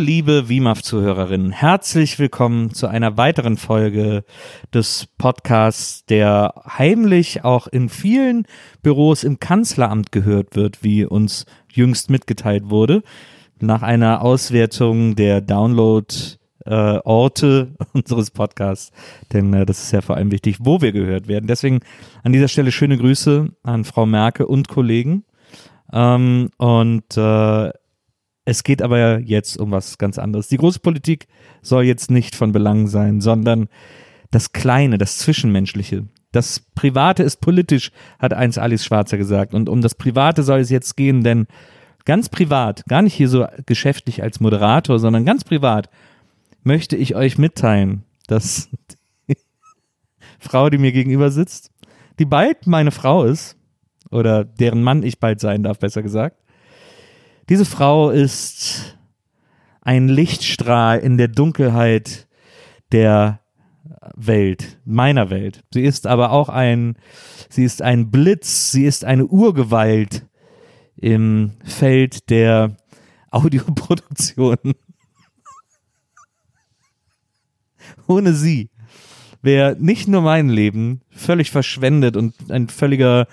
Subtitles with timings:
[0.00, 1.52] liebe WIMAF-Zuhörerinnen.
[1.52, 4.24] Herzlich willkommen zu einer weiteren Folge
[4.72, 8.46] des Podcasts, der heimlich auch in vielen
[8.82, 13.02] Büros im Kanzleramt gehört wird, wie uns jüngst mitgeteilt wurde.
[13.60, 18.92] Nach einer Auswertung der Download-Orte unseres Podcasts.
[19.34, 21.46] Denn äh, das ist ja vor allem wichtig, wo wir gehört werden.
[21.46, 21.80] Deswegen
[22.22, 25.26] an dieser Stelle schöne Grüße an Frau Merke und Kollegen.
[25.92, 27.70] Ähm, und äh,
[28.50, 30.48] es geht aber jetzt um was ganz anderes.
[30.48, 31.28] Die große Politik
[31.62, 33.68] soll jetzt nicht von Belang sein, sondern
[34.32, 36.08] das Kleine, das Zwischenmenschliche.
[36.32, 39.54] Das Private ist politisch, hat eins Alice Schwarzer gesagt.
[39.54, 41.46] Und um das Private soll es jetzt gehen, denn
[42.04, 45.88] ganz privat, gar nicht hier so geschäftlich als Moderator, sondern ganz privat
[46.64, 48.68] möchte ich euch mitteilen, dass
[49.28, 49.36] die
[50.40, 51.70] Frau, die mir gegenüber sitzt,
[52.18, 53.56] die bald meine Frau ist,
[54.10, 56.39] oder deren Mann ich bald sein darf, besser gesagt,
[57.50, 58.96] diese Frau ist
[59.82, 62.28] ein Lichtstrahl in der Dunkelheit
[62.92, 63.40] der
[64.14, 65.64] Welt, meiner Welt.
[65.74, 66.96] Sie ist aber auch ein,
[67.48, 70.26] sie ist ein Blitz, sie ist eine Urgewalt
[70.94, 72.76] im Feld der
[73.32, 74.56] Audioproduktion.
[78.06, 78.70] Ohne sie
[79.42, 83.26] wäre nicht nur mein Leben völlig verschwendet und ein völliger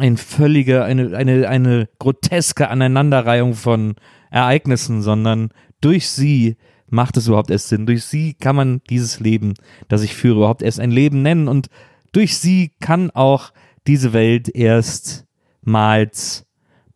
[0.00, 3.94] ein völliger, eine, eine, eine groteske Aneinanderreihung von
[4.30, 5.50] Ereignissen, sondern
[5.80, 6.56] durch sie
[6.88, 7.86] macht es überhaupt erst Sinn.
[7.86, 9.54] Durch sie kann man dieses Leben,
[9.88, 11.68] das ich führe, überhaupt erst ein Leben nennen und
[12.12, 13.52] durch sie kann auch
[13.86, 16.46] diese Welt erstmals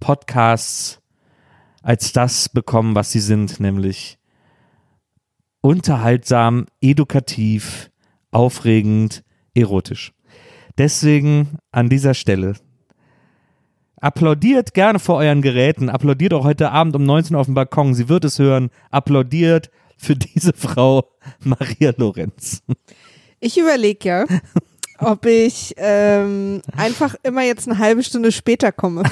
[0.01, 1.01] Podcasts
[1.83, 4.19] als das bekommen, was sie sind, nämlich
[5.61, 7.91] unterhaltsam, edukativ,
[8.31, 10.13] aufregend, erotisch.
[10.77, 12.55] Deswegen an dieser Stelle
[14.01, 15.89] Applaudiert gerne vor euren Geräten.
[15.91, 17.95] Applaudiert auch heute Abend um 19 Uhr auf dem Balkon.
[17.95, 18.71] Sie wird es hören.
[18.91, 21.11] Applaudiert für diese Frau
[21.41, 22.63] Maria Lorenz.
[23.41, 24.25] Ich überlege ja,
[24.99, 29.03] ob ich ähm, einfach immer jetzt eine halbe Stunde später komme.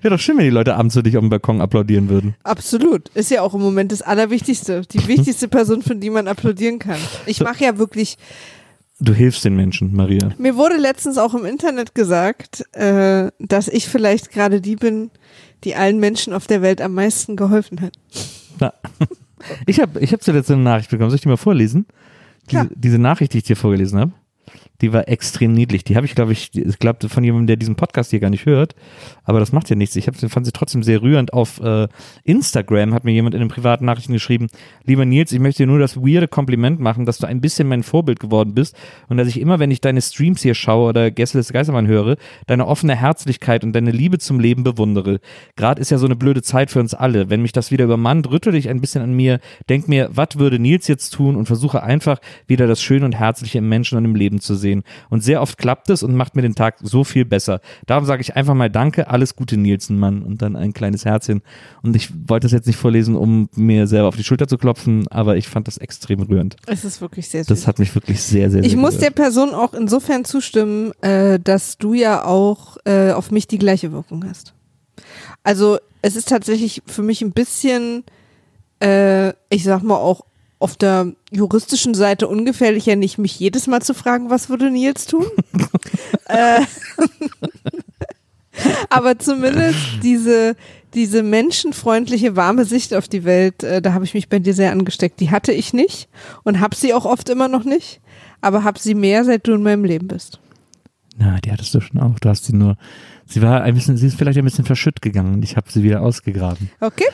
[0.00, 2.36] Wäre doch schön, wenn die Leute abends für dich auf dem Balkon applaudieren würden.
[2.44, 3.08] Absolut.
[3.10, 4.82] Ist ja auch im Moment das Allerwichtigste.
[4.82, 7.00] Die wichtigste Person, von die man applaudieren kann.
[7.26, 8.16] Ich mache ja wirklich
[9.04, 10.30] Du hilfst den Menschen, Maria.
[10.38, 15.10] Mir wurde letztens auch im Internet gesagt, äh, dass ich vielleicht gerade die bin,
[15.64, 17.94] die allen Menschen auf der Welt am meisten geholfen hat.
[18.60, 18.72] Na.
[19.66, 21.10] Ich habe ich hab zuletzt eine Nachricht bekommen.
[21.10, 21.86] Soll ich die mal vorlesen?
[22.48, 24.12] Diese, diese Nachricht, die ich dir vorgelesen habe
[24.82, 25.84] die war extrem niedlich.
[25.84, 28.46] Die habe ich, glaube ich, ich glaube von jemandem, der diesen Podcast hier gar nicht
[28.46, 28.74] hört.
[29.22, 29.94] Aber das macht ja nichts.
[29.94, 31.32] Ich hab, fand sie trotzdem sehr rührend.
[31.32, 31.86] Auf äh,
[32.24, 34.48] Instagram hat mir jemand in den privaten Nachrichten geschrieben,
[34.84, 37.84] lieber Nils, ich möchte dir nur das weirde Kompliment machen, dass du ein bisschen mein
[37.84, 38.76] Vorbild geworden bist
[39.08, 42.16] und dass ich immer, wenn ich deine Streams hier schaue oder Gäste Geistermann höre,
[42.46, 45.20] deine offene Herzlichkeit und deine Liebe zum Leben bewundere.
[45.54, 47.30] Gerade ist ja so eine blöde Zeit für uns alle.
[47.30, 49.38] Wenn mich das wieder übermannt, rüttel dich ein bisschen an mir,
[49.68, 52.18] denk mir, was würde Nils jetzt tun und versuche einfach
[52.48, 54.84] wieder das Schöne und Herzliche im Menschen und im Leben zu sehen sehen.
[55.10, 57.60] Und sehr oft klappt es und macht mir den Tag so viel besser.
[57.86, 60.22] Darum sage ich einfach mal Danke, alles Gute, Nielsen, Mann.
[60.22, 61.42] Und dann ein kleines Herzchen.
[61.82, 65.06] Und ich wollte das jetzt nicht vorlesen, um mir selber auf die Schulter zu klopfen,
[65.08, 66.56] aber ich fand das extrem rührend.
[66.66, 67.48] Es ist wirklich sehr süß.
[67.48, 69.16] Das hat mich wirklich sehr, sehr, sehr Ich muss berührt.
[69.16, 73.92] der Person auch insofern zustimmen, äh, dass du ja auch äh, auf mich die gleiche
[73.92, 74.54] Wirkung hast.
[75.44, 78.04] Also es ist tatsächlich für mich ein bisschen,
[78.82, 80.24] äh, ich sag mal auch
[80.62, 85.26] auf der juristischen Seite ungefährlicher, nicht mich jedes Mal zu fragen, was würde Nils tun?
[86.28, 86.60] äh,
[88.88, 90.54] aber zumindest diese,
[90.94, 94.72] diese menschenfreundliche, warme Sicht auf die Welt, äh, da habe ich mich bei dir sehr
[94.72, 95.20] angesteckt.
[95.20, 96.08] Die hatte ich nicht
[96.44, 98.00] und habe sie auch oft immer noch nicht,
[98.40, 100.38] aber habe sie mehr, seit du in meinem Leben bist.
[101.16, 102.18] Na, die hattest du schon auch.
[102.20, 102.76] Du hast sie nur,
[103.26, 105.82] sie war ein bisschen, sie ist vielleicht ein bisschen verschütt gegangen und ich habe sie
[105.82, 106.70] wieder ausgegraben.
[106.80, 107.06] Okay.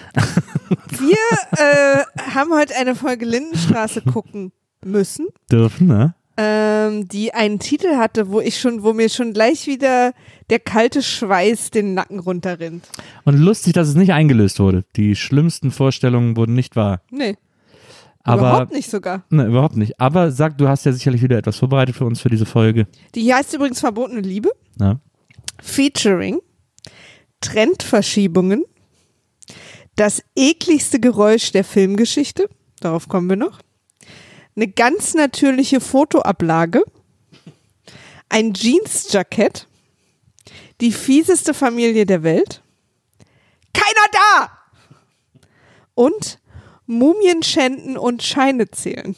[0.98, 1.16] Wir
[1.52, 2.02] äh,
[2.34, 4.52] haben heute eine Folge Lindenstraße gucken
[4.84, 6.14] müssen, Dürfen, ne?
[6.36, 10.12] ähm, die einen Titel hatte, wo ich schon, wo mir schon gleich wieder
[10.50, 12.88] der kalte Schweiß den Nacken runterrinnt.
[13.24, 14.84] Und lustig, dass es nicht eingelöst wurde.
[14.96, 17.00] Die schlimmsten Vorstellungen wurden nicht wahr.
[17.10, 17.36] Nee,
[18.22, 19.24] Aber, überhaupt nicht sogar.
[19.30, 20.00] Ne, überhaupt nicht.
[20.00, 22.86] Aber sag, du hast ja sicherlich wieder etwas vorbereitet für uns für diese Folge.
[23.14, 24.50] Die heißt übrigens Verbotene Liebe.
[24.76, 25.00] Na?
[25.60, 26.40] Featuring
[27.40, 28.64] Trendverschiebungen,
[29.96, 32.48] das ekligste Geräusch der Filmgeschichte,
[32.80, 33.60] darauf kommen wir noch,
[34.56, 36.82] eine ganz natürliche Fotoablage,
[38.28, 39.66] ein Jeansjackett,
[40.80, 42.62] Die fieseste Familie der Welt.
[43.72, 44.52] Keiner da!
[45.94, 46.38] Und
[46.86, 49.16] Mumien schänden und Scheine zählen.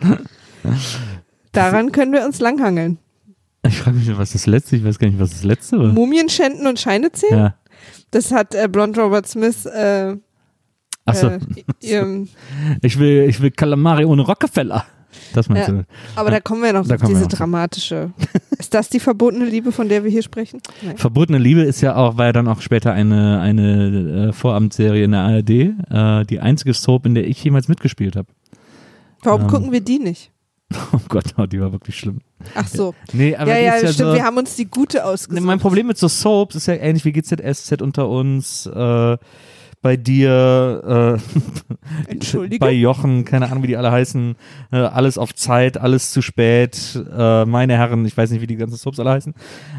[1.52, 2.98] Daran können wir uns langhangeln.
[3.82, 5.88] Ich frage mich, was das letzte, ich weiß gar nicht, was das letzte war.
[5.88, 7.36] Mumien schänden und Scheine zählen?
[7.36, 7.54] Ja.
[8.12, 10.16] Das hat äh, Blond Robert Smith äh,
[11.04, 11.40] Achso, äh,
[11.80, 12.28] ihrem,
[12.82, 14.84] ich will, ich will Calamari ohne Rockefeller.
[15.34, 15.74] Das meinst Ja.
[15.74, 15.84] du?
[16.14, 18.12] aber da kommen wir noch Da auf diese noch dramatische.
[18.58, 20.60] Ist das die verbotene Liebe, von der wir hier sprechen?
[20.82, 20.96] Nein.
[20.96, 25.10] Verbotene Liebe ist ja auch, war ja dann auch später eine, eine äh, Vorabendserie in
[25.10, 28.28] der ARD, äh, die einzige Soap, in der ich jemals mitgespielt habe.
[29.22, 30.30] Warum Ähm, gucken wir die nicht?
[30.92, 32.20] Oh Gott, oh, die war wirklich schlimm.
[32.54, 32.94] Ach so.
[33.12, 33.94] Nee, aber ja, ja, ja stimmt.
[33.94, 35.44] so, wir haben uns die gute ausgesucht.
[35.44, 39.16] mein Problem mit so Soaps ist ja ähnlich wie GZSZ unter uns, äh,
[39.82, 44.36] bei dir, äh, bei Jochen, keine Ahnung, wie die alle heißen,
[44.70, 48.56] äh, alles auf Zeit, alles zu spät, äh, meine Herren, ich weiß nicht, wie die
[48.56, 49.34] ganzen Soaps alle heißen.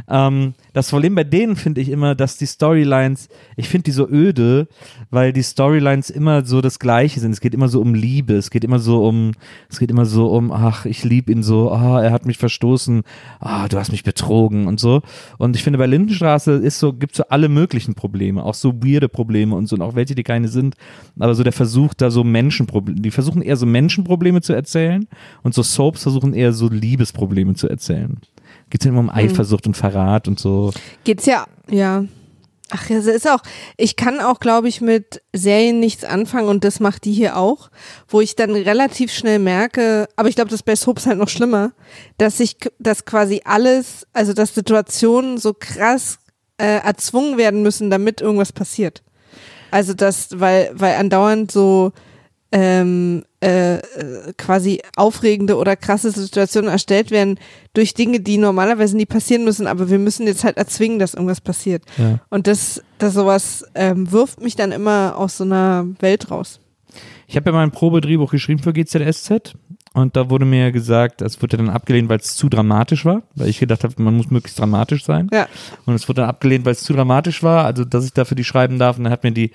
[0.10, 4.08] Ähm, das Problem bei denen finde ich immer, dass die Storylines, ich finde die so
[4.08, 4.68] öde,
[5.10, 7.32] weil die Storylines immer so das Gleiche sind.
[7.32, 9.32] Es geht immer so um Liebe, es geht immer so um,
[9.70, 13.04] es geht immer so um, ach, ich liebe ihn so, ah, er hat mich verstoßen,
[13.40, 15.02] ah, du hast mich betrogen und so.
[15.38, 19.08] Und ich finde, bei Lindenstraße ist so, gibt so alle möglichen Probleme, auch so weirde
[19.08, 20.76] Probleme und so, und auch welche, die keine sind.
[21.20, 25.08] Aber so der Versuch, da so Menschenprobleme, die versuchen eher so Menschenprobleme zu erzählen
[25.44, 28.18] und so Soaps versuchen eher so Liebesprobleme zu erzählen.
[28.70, 30.72] Geht ja immer um Eifersucht und Verrat und so.
[31.04, 32.06] Geht's ja, ja.
[32.76, 33.42] Ach ja, es ist auch,
[33.78, 37.70] ich kann auch, glaube ich, mit Serien nichts anfangen und das macht die hier auch,
[38.08, 41.30] wo ich dann relativ schnell merke, aber ich glaube, das ist bei Soaps halt noch
[41.30, 41.74] schlimmer,
[42.18, 46.18] dass sich, dass quasi alles, also dass Situationen so krass
[46.58, 49.03] äh, erzwungen werden müssen, damit irgendwas passiert.
[49.74, 51.94] Also das, weil, weil andauernd so
[52.52, 53.82] ähm, äh, äh,
[54.38, 57.40] quasi aufregende oder krasse Situationen erstellt werden
[57.74, 61.42] durch Dinge, die normalerweise nie passieren müssen, aber wir müssen jetzt halt erzwingen, dass irgendwas
[61.42, 61.84] passiert.
[61.98, 62.20] Ja.
[62.30, 66.60] Und das, das sowas ähm, wirft mich dann immer aus so einer Welt raus.
[67.26, 69.56] Ich habe ja mal ein Probedrehbuch geschrieben für GZSZ
[69.94, 73.48] und da wurde mir gesagt, es wurde dann abgelehnt, weil es zu dramatisch war, weil
[73.48, 75.30] ich gedacht habe, man muss möglichst dramatisch sein.
[75.32, 75.48] Ja.
[75.86, 78.44] Und es wurde dann abgelehnt, weil es zu dramatisch war, also dass ich dafür die
[78.44, 78.98] schreiben darf.
[78.98, 79.52] Und dann hat mir die,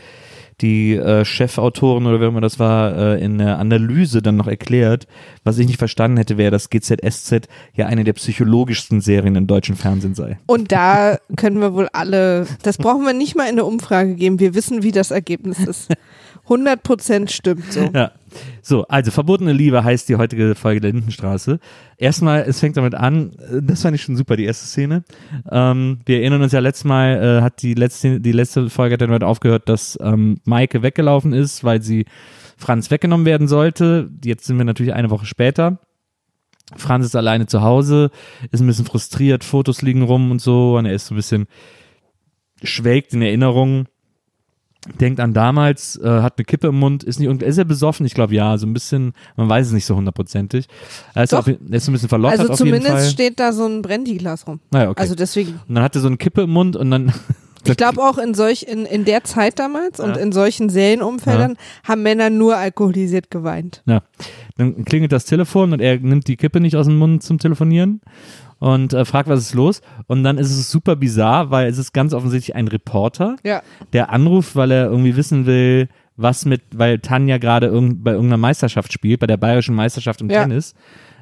[0.61, 5.09] die äh, Chefautorin oder wer immer das war, äh, in der Analyse dann noch erklärt,
[5.43, 9.75] was ich nicht verstanden hätte, wäre, dass GZSZ ja eine der psychologischsten Serien im deutschen
[9.75, 10.39] Fernsehen sei.
[10.47, 14.39] Und da können wir wohl alle, das brauchen wir nicht mal in eine Umfrage geben.
[14.39, 15.89] Wir wissen, wie das Ergebnis ist.
[16.49, 17.91] 100 Prozent stimmt so.
[17.95, 18.13] Ja.
[18.63, 21.59] So, also verbotene Liebe heißt die heutige Folge der Lindenstraße.
[21.97, 25.05] Erstmal, es fängt damit an, äh, das fand ich schon super, die erste Szene.
[25.51, 29.01] Ähm, wir erinnern uns ja letztes Mal, äh, hat die letzte, die letzte Folge hat
[29.01, 32.07] damit aufgehört, dass ähm, Maike weggelaufen ist, weil sie
[32.57, 34.11] Franz weggenommen werden sollte.
[34.25, 35.79] Jetzt sind wir natürlich eine Woche später.
[36.77, 38.11] Franz ist alleine zu Hause,
[38.51, 41.47] ist ein bisschen frustriert, Fotos liegen rum und so, und er ist so ein bisschen
[42.63, 43.89] schwelgt in Erinnerungen
[45.01, 48.07] denkt an damals, äh, hat eine Kippe im Mund, ist nicht ist er besoffen?
[48.07, 50.67] Ich glaube ja, so ein bisschen, man weiß es nicht so hundertprozentig.
[51.15, 51.41] Er ist, Doch.
[51.41, 52.83] auf, er ist so ein bisschen verlottert Also auf jeden Fall.
[52.83, 54.61] zumindest steht da so ein Brandy-Glas rum.
[54.71, 55.01] naja, okay.
[55.01, 55.61] Also deswegen.
[55.69, 57.13] und dann hat er so eine Kippe im Mund und dann
[57.65, 60.23] Ich glaube auch in solch, in, in der Zeit damals und Ja.
[60.23, 63.83] in solchen Serienumfeldern haben Männer nur alkoholisiert geweint.
[63.85, 64.03] Ja,
[64.57, 68.01] dann klingelt das Telefon und er nimmt die Kippe nicht aus dem Mund zum Telefonieren
[68.59, 69.81] und äh, fragt, was ist los?
[70.07, 73.63] Und dann ist es super bizarr, weil es ist ganz offensichtlich ein Reporter, Ja.
[73.93, 78.39] der anruft, weil er irgendwie wissen will, was mit, weil Tanja gerade irgend, bei irgendeiner
[78.39, 80.43] Meisterschaft spielt, bei der bayerischen Meisterschaft im Ja.
[80.43, 80.75] Tennis.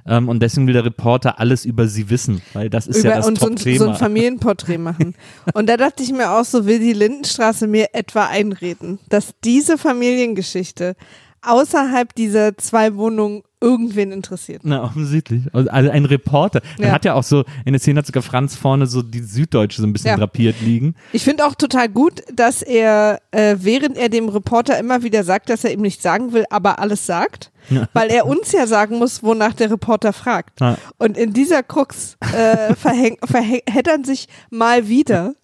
[0.08, 3.16] Ähm, und deswegen will der Reporter alles über sie wissen, weil das ist Über, ja
[3.16, 3.78] das und so ein, Top-Thema.
[3.78, 5.14] so ein Familienporträt machen.
[5.54, 9.76] und da dachte ich mir auch so, will die Lindenstraße mir etwa einreden, dass diese
[9.76, 10.94] Familiengeschichte
[11.42, 14.62] außerhalb dieser zwei Wohnungen irgendwen interessiert.
[14.64, 15.42] Na, offensichtlich.
[15.52, 16.60] Also also ein Reporter.
[16.78, 16.92] Dann Ja.
[16.92, 19.86] hat ja auch so, in der Szene hat sogar Franz vorne so die Süddeutsche so
[19.86, 20.16] ein bisschen Ja.
[20.16, 20.94] drapiert liegen.
[21.12, 25.48] Ich finde auch total gut, dass er, äh, während er dem Reporter immer wieder sagt,
[25.48, 27.88] dass er ihm nichts sagen will, aber alles sagt, Ja.
[27.94, 30.60] weil er uns ja sagen muss, wonach der Reporter fragt.
[30.98, 35.34] Und in dieser Krux äh, verheddern sich mal wieder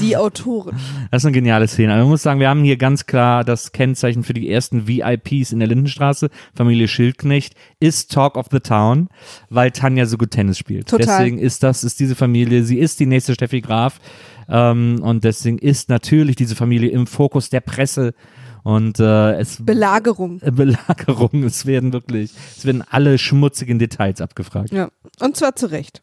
[0.00, 0.76] die Autoren.
[1.10, 1.92] Das ist eine geniale Szene.
[1.92, 5.52] Aber man muss sagen, wir haben hier ganz klar das Kennzeichen für die ersten VIPs
[5.52, 6.28] in der Lindenstraße.
[6.54, 9.08] Familie Schildknecht ist Talk of the Town,
[9.48, 10.88] weil Tanja so gut Tennis spielt.
[10.88, 11.06] Total.
[11.06, 14.00] Deswegen ist das, ist diese Familie, sie ist die nächste Steffi Graf.
[14.48, 18.14] Ähm, und deswegen ist natürlich diese Familie im Fokus der Presse.
[18.62, 20.38] Und äh, es Belagerung.
[20.44, 24.70] Belagerung, es werden wirklich, es werden alle schmutzigen Details abgefragt.
[24.72, 24.90] Ja,
[25.20, 26.02] und zwar zu Recht.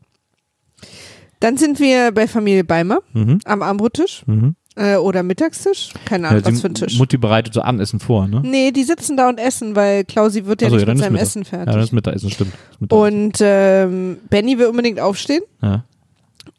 [1.39, 3.39] Dann sind wir bei Familie Beimer Mhm.
[3.45, 4.23] am Armbrottisch.
[4.25, 4.55] Mhm.
[4.77, 5.89] Äh, oder Mittagstisch?
[6.05, 6.97] Keine Ja, Ahnung, was die für ein Tisch.
[6.99, 8.41] Mutti bereitet so Abendessen vor, ne?
[8.43, 11.13] Nee, die sitzen da und essen, weil Klausi wird ja so, nicht dann mit seinem
[11.13, 11.27] Mittag.
[11.27, 11.73] Essen Ja, fertig.
[11.73, 12.53] das ist Mittagessen, stimmt.
[12.53, 13.15] Das ist Mittagessen.
[13.15, 15.83] und ähm, Benny will unbedingt aufstehen ja.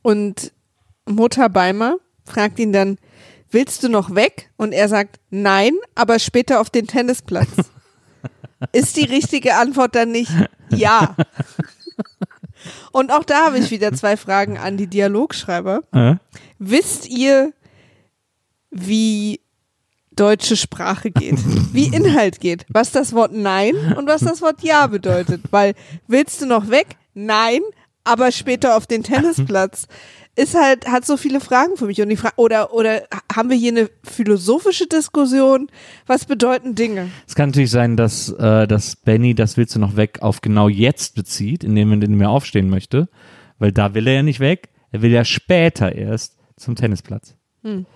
[0.02, 0.52] und
[1.06, 2.98] Mutter Beimer fragt ihn dann,
[3.50, 4.50] willst du noch weg?
[4.56, 7.48] Und er sagt, nein, aber später auf den Tennisplatz.
[8.72, 10.32] Ist die richtige Antwort dann nicht
[10.70, 11.14] ja?
[12.92, 15.82] Und auch da habe ich wieder zwei Fragen an die Dialogschreiber.
[15.92, 16.16] Äh?
[16.58, 17.52] Wisst ihr,
[18.70, 19.40] wie
[20.18, 21.36] deutsche Sprache geht?
[21.72, 22.66] Wie Inhalt geht?
[22.68, 25.42] Was das Wort Nein und was das Wort Ja bedeutet?
[25.50, 25.74] Weil,
[26.06, 26.96] willst du noch weg?
[27.14, 27.60] Nein,
[28.04, 29.86] aber später auf den Tennisplatz.
[30.34, 32.00] Ist halt, hat so viele Fragen für mich.
[32.00, 33.02] Und die Fra oder, oder
[33.34, 35.68] haben wir hier eine philosophische Diskussion?
[36.06, 37.10] Was bedeuten Dinge?
[37.26, 40.68] Es kann natürlich sein, dass, äh, dass Benny das willst du noch weg auf genau
[40.68, 43.08] jetzt bezieht, indem er er aufstehen möchte,
[43.58, 44.68] weil da will er ja nicht weg.
[44.92, 47.34] Er will ja später erst zum Tennisplatz.
[47.64, 47.86] Hm.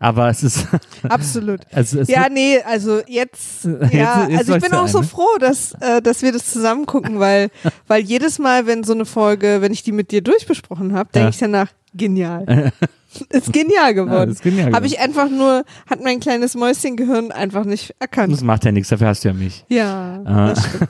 [0.00, 0.66] Aber es ist,
[1.08, 1.60] Absolut.
[1.72, 3.92] also es Ja, nee, also jetzt, ja, Jetzt-
[4.30, 7.18] jetzt also ich bin auch ein, so froh, dass, äh, dass wir das zusammen gucken,
[7.18, 7.50] weil,
[7.88, 11.24] weil jedes Mal, wenn so eine Folge, wenn ich die mit dir durchbesprochen habe, denke
[11.26, 11.30] Ja.
[11.30, 12.72] ich danach, genial.
[13.30, 14.36] ist genial ja, geworden.
[14.42, 14.72] genial.
[14.72, 18.32] Habe ich einfach nur, hat mein kleines Mäuschengehirn einfach nicht erkannt.
[18.32, 19.64] das macht ja nichts, dafür hast du ja mich.
[19.68, 20.48] Ja, Ah.
[20.50, 20.88] das stimmt.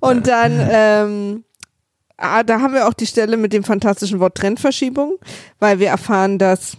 [0.00, 1.44] Und dann, ähm,
[2.16, 5.18] ah, da haben wir auch die Stelle mit dem fantastischen Wort Trendverschiebung,
[5.58, 6.76] weil wir erfahren, dass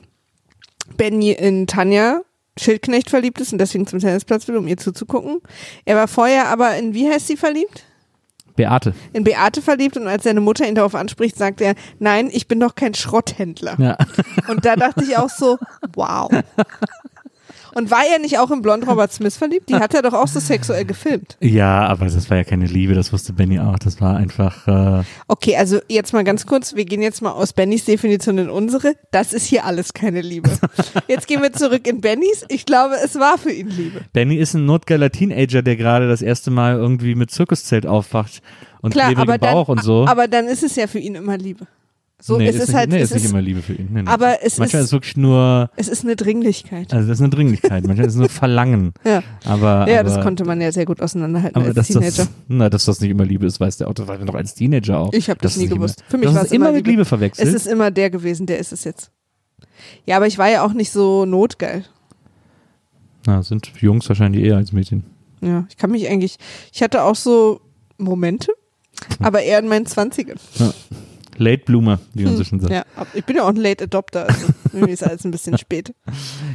[0.97, 2.21] Benny in Tanja
[2.57, 5.41] Schildknecht verliebt ist und deswegen zum Tennisplatz will, um ihr zuzugucken.
[5.83, 7.83] Er war vorher aber in, wie heißt sie verliebt?
[8.55, 8.93] Beate.
[9.11, 12.59] In Beate verliebt und als seine Mutter ihn darauf anspricht, sagt er, nein, ich bin
[12.61, 13.75] doch kein Schrotthändler.
[13.77, 13.97] Ja.
[14.47, 15.57] Und da dachte ich auch so,
[15.93, 16.29] wow.
[17.75, 19.69] Und war er nicht auch in Blond Robert Smith verliebt?
[19.69, 21.37] Die hat er doch auch so sexuell gefilmt.
[21.41, 23.77] ja, aber das war ja keine Liebe, das wusste Benny auch.
[23.77, 27.53] Das war einfach, äh, Okay, also jetzt mal ganz kurz, wir gehen jetzt mal aus
[27.53, 28.95] Bennys Definition in unsere.
[29.11, 30.49] Das ist hier alles keine Liebe.
[31.07, 32.45] Jetzt gehen wir zurück in Bennys.
[32.49, 34.01] Ich glaube, es war für ihn Liebe.
[34.13, 38.41] Benny ist ein notgeiler Teenager, der gerade das erste Mal irgendwie mit Zirkuszelt aufwacht
[38.81, 40.05] und Klar, aber dann, Bauch und so.
[40.07, 41.67] aber dann ist es ja für ihn immer Liebe.
[42.21, 43.89] So, nee, es ist, nicht, halt, nee, es ist nicht immer Liebe für ihn.
[43.91, 44.07] Nee, nee.
[44.09, 46.93] aber es Manchmal ist ist, es wirklich nur, es ist eine Dringlichkeit.
[46.93, 48.93] also das ist eine Dringlichkeit, manchmal ist es nur Verlangen.
[49.05, 52.11] Ja, Aber, ja aber, das konnte man ja sehr gut auseinanderhalten aber als dass Teenager.
[52.23, 54.35] das, na, dass das nicht immer Liebe ist, weiß der auch, das weiß man doch
[54.35, 55.13] als Teenager auch.
[55.13, 55.99] Ich habe das Dass nie gewusst.
[55.99, 56.91] Immer, Für mich das war es immer immer mit Liebe.
[56.91, 57.47] Liebe verwechselt.
[57.49, 59.11] Es ist immer der gewesen, der ist es jetzt.
[60.05, 61.83] Ja, aber ich war ja auch nicht so notgeil.
[63.27, 65.03] na, sind Jungs wahrscheinlich eher als Mädchen.
[65.41, 66.37] Ja, ich kann mich eigentlich,
[66.73, 67.59] ich hatte auch so
[67.97, 68.51] Momente,
[69.19, 70.39] aber eher in meinen Zwanzigern.
[71.37, 72.73] Late Bloomer, wie man so schön sagt.
[72.73, 75.57] Hm, Ja, ich bin ja auch ein Late Adopter, also irgendwie ist alles ein bisschen
[75.57, 75.93] spät.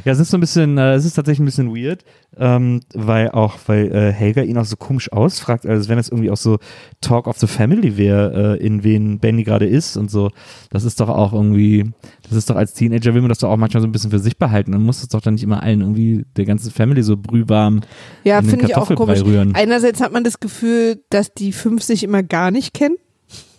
[0.05, 2.03] Ja, es ist so ein bisschen, äh, es ist tatsächlich ein bisschen weird,
[2.37, 6.31] ähm, weil auch, weil äh, Helga ihn auch so komisch ausfragt, als wenn das irgendwie
[6.31, 6.57] auch so
[7.01, 10.29] Talk of the Family wäre, äh, in wen Benny gerade ist und so.
[10.69, 11.91] Das ist doch auch irgendwie,
[12.27, 14.19] das ist doch als Teenager will man das doch auch manchmal so ein bisschen für
[14.19, 14.71] sich behalten.
[14.71, 17.81] Man muss das doch dann nicht immer allen irgendwie der ganzen Family so brühwarm
[18.23, 19.25] Ja, in den finde ich auch Kartoffelbrei komisch.
[19.25, 19.55] rühren.
[19.55, 22.95] Einerseits hat man das Gefühl, dass die fünf sich immer gar nicht kennen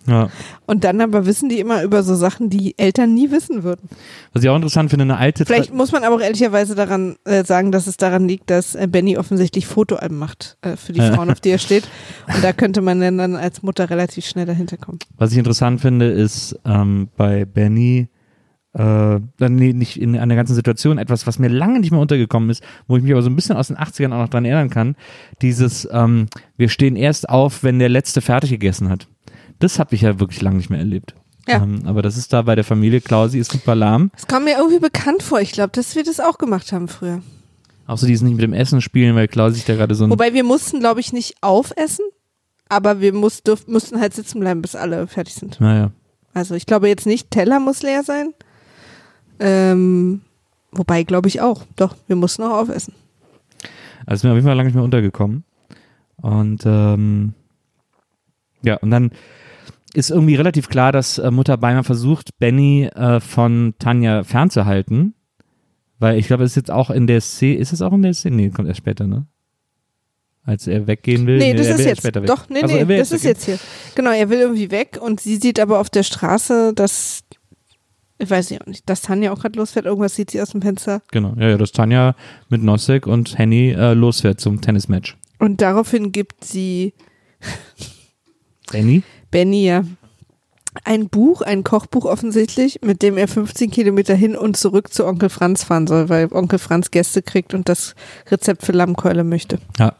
[0.06, 0.30] Ja.
[0.66, 3.88] und dann aber wissen die immer über so Sachen, die Eltern nie wissen würden.
[4.32, 7.16] Was ich auch interessant finde, eine alte Tra- Vielleicht muss man aber auch ehrlicherweise daran
[7.24, 11.00] äh, sagen, dass es daran liegt, dass äh, Benny offensichtlich Fotoalben macht äh, für die.
[11.00, 11.88] Frauen, auf die er steht.
[12.34, 14.98] Und da könnte man dann, als Mutter relativ schnell dahinter kommen.
[15.18, 18.08] Was ich interessant finde, ist ähm, bei Benny,
[18.74, 22.62] äh, nee, nicht in einer ganzen Situation, etwas, was mir lange nicht mehr untergekommen ist,
[22.88, 24.96] wo ich mich aber so ein bisschen aus den 80ern auch noch dran erinnern kann,
[25.42, 29.08] dieses, ähm, wir stehen erst auf, wenn der Letzte fertig gegessen hat.
[29.62, 31.14] Das habe ich ja wirklich lange nicht mehr erlebt.
[31.46, 31.62] Ja.
[31.62, 34.10] Ähm, aber das ist da bei der Familie Klausi ist super lahm.
[34.14, 35.40] Das kam mir irgendwie bekannt vor.
[35.40, 37.22] Ich glaube, dass wir das auch gemacht haben früher.
[37.86, 40.10] Außer die ist nicht mit dem Essen spielen, weil Klausi sich da gerade so ein
[40.10, 42.04] Wobei wir mussten, glaube ich, nicht aufessen,
[42.68, 45.60] aber wir muss, dürf, mussten halt sitzen bleiben, bis alle fertig sind.
[45.60, 45.92] naja.
[46.34, 48.34] Also ich glaube jetzt nicht, Teller muss leer sein.
[49.38, 50.22] Ähm,
[50.72, 51.62] wobei, glaube ich auch.
[51.76, 52.94] Doch, wir mussten auch aufessen.
[54.06, 55.44] Also ist mir auf jeden Fall lange nicht mehr untergekommen.
[56.16, 57.34] Und ähm,
[58.62, 59.12] ja, und dann
[59.94, 65.14] ist irgendwie relativ klar, dass äh, Mutter Beimer versucht, Benny äh, von Tanja fernzuhalten.
[65.98, 68.14] Weil ich glaube, es ist jetzt auch in der Szene, ist es auch in der
[68.14, 68.36] Szene?
[68.36, 69.26] Nee, kommt erst später, ne?
[70.44, 71.38] Als er weggehen will.
[71.38, 71.98] Nee, das er ist jetzt.
[71.98, 72.26] Später weg.
[72.26, 73.58] Doch, nee, Also, nee, das ist jetzt hier.
[73.94, 77.22] Genau, er will irgendwie weg und sie sieht aber auf der Straße, dass,
[78.18, 79.86] ich weiß nicht, auch nicht, dass Tanja auch gerade losfährt.
[79.86, 81.02] Irgendwas sieht sie aus dem Fenster.
[81.12, 82.16] Genau, ja, ja, dass Tanja
[82.48, 85.16] mit Nosek und Henny äh, losfährt zum Tennismatch.
[85.38, 86.94] Und daraufhin gibt sie
[88.72, 89.04] Benny?
[89.32, 89.82] Benny ja
[90.84, 95.28] ein Buch, ein Kochbuch offensichtlich, mit dem er 15 Kilometer hin und zurück zu Onkel
[95.28, 97.94] Franz fahren soll, weil Onkel Franz Gäste kriegt und das
[98.30, 99.58] Rezept für Lammkeule möchte.
[99.78, 99.94] Ja.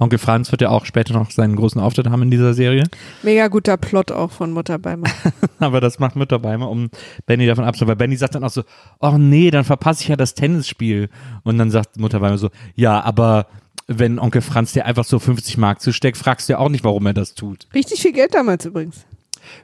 [0.00, 2.84] Onkel Franz wird ja auch später noch seinen großen Auftritt haben in dieser Serie.
[3.22, 5.06] Mega guter Plot auch von Mutter Beimer.
[5.60, 6.90] Aber das macht Mutter Beimer, um
[7.26, 7.90] Benny davon abzuhalten.
[7.90, 8.64] Weil Benny sagt dann auch so,
[8.98, 11.08] oh nee, dann verpasse ich ja das Tennisspiel.
[11.44, 13.46] Und dann sagt Mutter Beimer so, ja, aber
[13.92, 17.06] wenn Onkel Franz dir einfach so 50 Mark zusteckt, fragst du ja auch nicht, warum
[17.06, 17.66] er das tut.
[17.74, 19.04] Richtig viel Geld damals übrigens.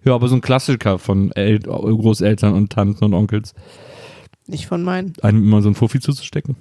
[0.04, 3.54] Ja, aber so ein Klassiker von El Großeltern und Tanten und Onkels.
[4.48, 5.12] Nicht von meinen.
[5.22, 6.56] Einem immer so ein Fuffi zuzustecken.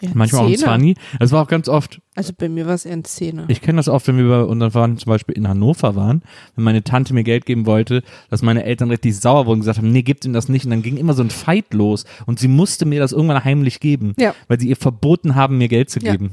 [0.00, 0.64] Eher Manchmal auch ein Zehner.
[0.66, 0.96] 20.
[1.18, 2.00] Das war auch ganz oft.
[2.16, 3.44] Also bei mir war es eher ein Zehner.
[3.48, 6.22] Ich kenne das oft, wenn wir bei unseren Verwandten zum Beispiel in Hannover waren,
[6.54, 9.78] wenn meine Tante mir Geld geben wollte, dass meine Eltern richtig sauer wurden und gesagt
[9.78, 10.64] haben, nee, gebt ihm das nicht.
[10.64, 13.80] Und dann ging immer so ein Fight los und sie musste mir das irgendwann heimlich
[13.80, 14.32] geben, Ja.
[14.46, 16.12] weil sie ihr verboten haben, mir Geld zu Ja.
[16.12, 16.32] geben.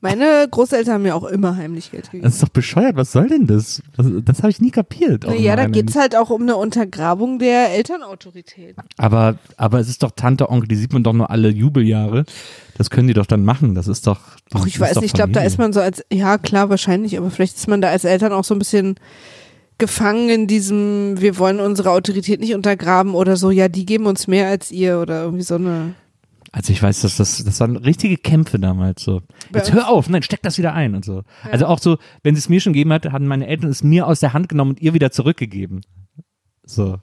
[0.00, 2.24] Meine Großeltern haben mir auch immer heimlich Geld gegeben.
[2.24, 3.82] Das ist doch bescheuert, was soll denn das?
[3.96, 5.26] Das, das habe ich nie kapiert.
[5.26, 8.74] auch in Ja, da meinem- geht's halt auch um eine Untergrabung der Elternautorität.
[8.96, 12.24] Aber, aber es ist doch Tante, Onkel, die sieht man doch nur alle Jubeljahre.
[12.80, 13.74] Das können die doch dann machen.
[13.74, 14.20] Das ist doch.
[14.54, 17.30] Ach, ich weiß nicht, ich glaube, da ist man so als, ja klar, wahrscheinlich, aber
[17.30, 18.94] vielleicht ist man da als Eltern auch so ein bisschen
[19.76, 24.28] gefangen in diesem, wir wollen unsere Autorität nicht untergraben oder so, ja, die geben uns
[24.28, 25.92] mehr als ihr oder irgendwie so eine.
[26.52, 29.20] Also ich weiß, dass das, das waren richtige Kämpfe damals so.
[29.54, 31.24] Jetzt hör auf, nein, steck das wieder ein und so.
[31.52, 34.06] Also auch so, wenn sie es mir schon gegeben hat, hatten meine Eltern es mir
[34.06, 35.82] aus der Hand genommen und ihr wieder zurückgegeben.
[36.64, 36.96] So.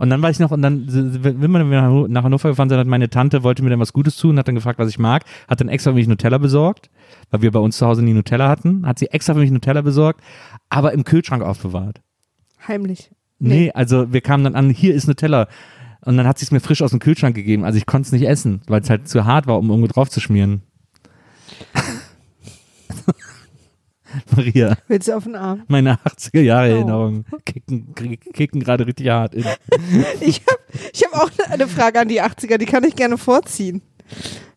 [0.00, 3.10] Und dann weiß ich noch, und dann, wenn wir nach Hannover gefahren sind, hat meine
[3.10, 5.68] Tante, wollte mir dann was Gutes tun, hat dann gefragt, was ich mag, hat dann
[5.68, 6.88] extra für mich Nutella besorgt,
[7.30, 9.82] weil wir bei uns zu Hause nie Nutella hatten, hat sie extra für mich Nutella
[9.82, 10.22] besorgt,
[10.70, 12.00] aber im Kühlschrank aufbewahrt.
[12.66, 13.10] Heimlich.
[13.38, 15.48] Nee, also wir kamen dann an, hier ist Nutella.
[16.02, 17.66] Und dann hat sie es mir frisch aus dem Kühlschrank gegeben.
[17.66, 20.08] Also ich konnte es nicht essen, weil es halt zu hart war, um irgendwo drauf
[20.08, 20.62] zu schmieren.
[24.36, 25.62] Maria, Willst du auf den Arm?
[25.68, 26.74] meine 80er Jahre Oh.
[26.76, 29.44] Erinnerungen kicken, kicken gerade richtig hart in.
[30.20, 30.58] Ich habe
[30.92, 33.82] ich hab auch eine Frage an die 80er, die kann ich gerne vorziehen.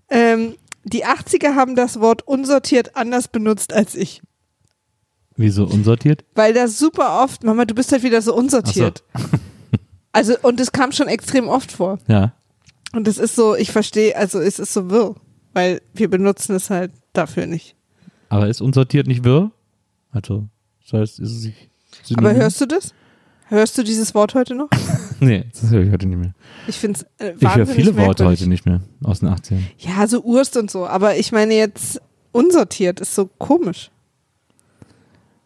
[0.09, 4.21] Ähm, die 80er haben das Wort unsortiert anders benutzt als ich.
[5.35, 6.23] Wieso unsortiert?
[6.35, 9.03] Weil das super oft, Mama, du bist halt wieder so unsortiert.
[10.15, 11.97] Also, und es kam schon extrem oft vor.
[12.07, 12.33] Ja.
[12.95, 15.15] Und es ist so, ich verstehe, also es ist so wirr,
[15.53, 17.75] weil wir benutzen es halt dafür nicht.
[18.33, 19.51] Aber ist unsortiert nicht wirr?
[20.11, 20.47] Also,
[20.81, 21.69] das heißt, ist es nicht.
[22.15, 22.41] Aber synonym?
[22.41, 22.91] hörst du das?
[23.47, 24.69] Hörst du dieses Wort heute noch?
[25.19, 26.33] Nee, das höre ich heute nicht mehr.
[26.67, 29.59] Ich finde es äh, Ich höre viele Worte heute nicht mehr aus den 80ern.
[29.77, 30.85] Ja, so Urst und so.
[30.85, 32.01] Aber ich meine jetzt,
[32.33, 33.89] unsortiert ist so komisch.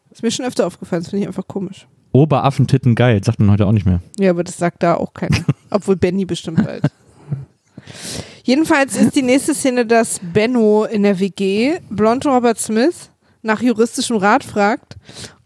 [0.10, 1.86] Ist mir schon öfter aufgefallen, das finde ich einfach komisch.
[2.12, 4.02] Oberaffentitten geil, sagt man heute auch nicht mehr.
[4.18, 5.46] Ja, aber das sagt da auch keiner.
[5.70, 6.90] Obwohl Benny bestimmt bald.
[8.48, 14.16] Jedenfalls ist die nächste Szene, dass Benno in der WG Blond Robert Smith nach juristischem
[14.16, 14.96] Rat fragt.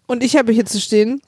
[0.06, 1.20] Und ich habe hier zu stehen,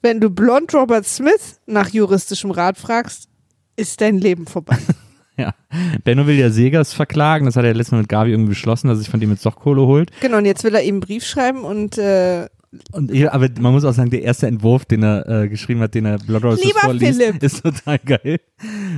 [0.00, 3.28] wenn du Blond Robert Smith nach juristischem Rat fragst,
[3.74, 4.78] ist dein Leben vorbei.
[5.40, 5.54] Ja.
[6.02, 8.98] Benno will ja Segers verklagen, das hat er letztes Mal mit Gavi irgendwie beschlossen, dass
[8.98, 10.10] er sich von dem jetzt doch Kohle holt.
[10.20, 12.46] genau, und jetzt will er ihm einen Brief schreiben und äh,
[12.92, 15.94] Und ja, aber man muss auch sagen, der erste Entwurf, den er äh, geschrieben hat,
[15.94, 17.42] den er Blood Roses Lieber vorliest, Philipp.
[17.42, 18.40] ist total geil.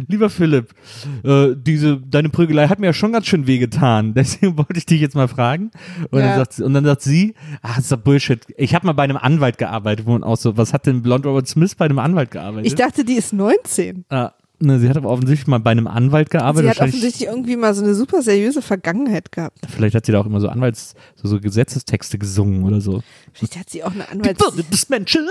[0.09, 0.75] Lieber Philipp,
[1.23, 4.13] äh, diese deine Prügelei hat mir ja schon ganz schön wehgetan.
[4.15, 5.71] Deswegen wollte ich dich jetzt mal fragen.
[6.11, 6.27] Und, Ja.
[6.29, 8.41] dann, sagt sie, und dann sagt sie, ach, das ist doch Bullshit.
[8.57, 11.25] Ich habe mal bei einem Anwalt gearbeitet, wo man auch so, was hat denn Blond
[11.25, 12.67] Robert Smith bei einem Anwalt gearbeitet?
[12.67, 14.05] ich dachte, die ist 19.
[14.09, 16.75] ah, ne, sie hat aber offensichtlich mal bei einem Anwalt gearbeitet.
[16.75, 19.59] Sie hat offensichtlich irgendwie mal so eine super seriöse Vergangenheit gehabt.
[19.69, 23.03] Vielleicht hat sie da auch immer so Anwalts, so, so Gesetzestexte gesungen oder so.
[23.33, 24.41] Vielleicht hat sie auch eine Die Anwalts...
[24.41, 25.27] Würde des Menschen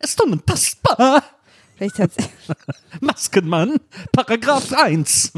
[0.00, 1.22] ist unantastbar.
[1.76, 2.24] Vielleicht hat sie...
[3.00, 3.76] Maskenmann,
[4.12, 5.32] Paragraph 1.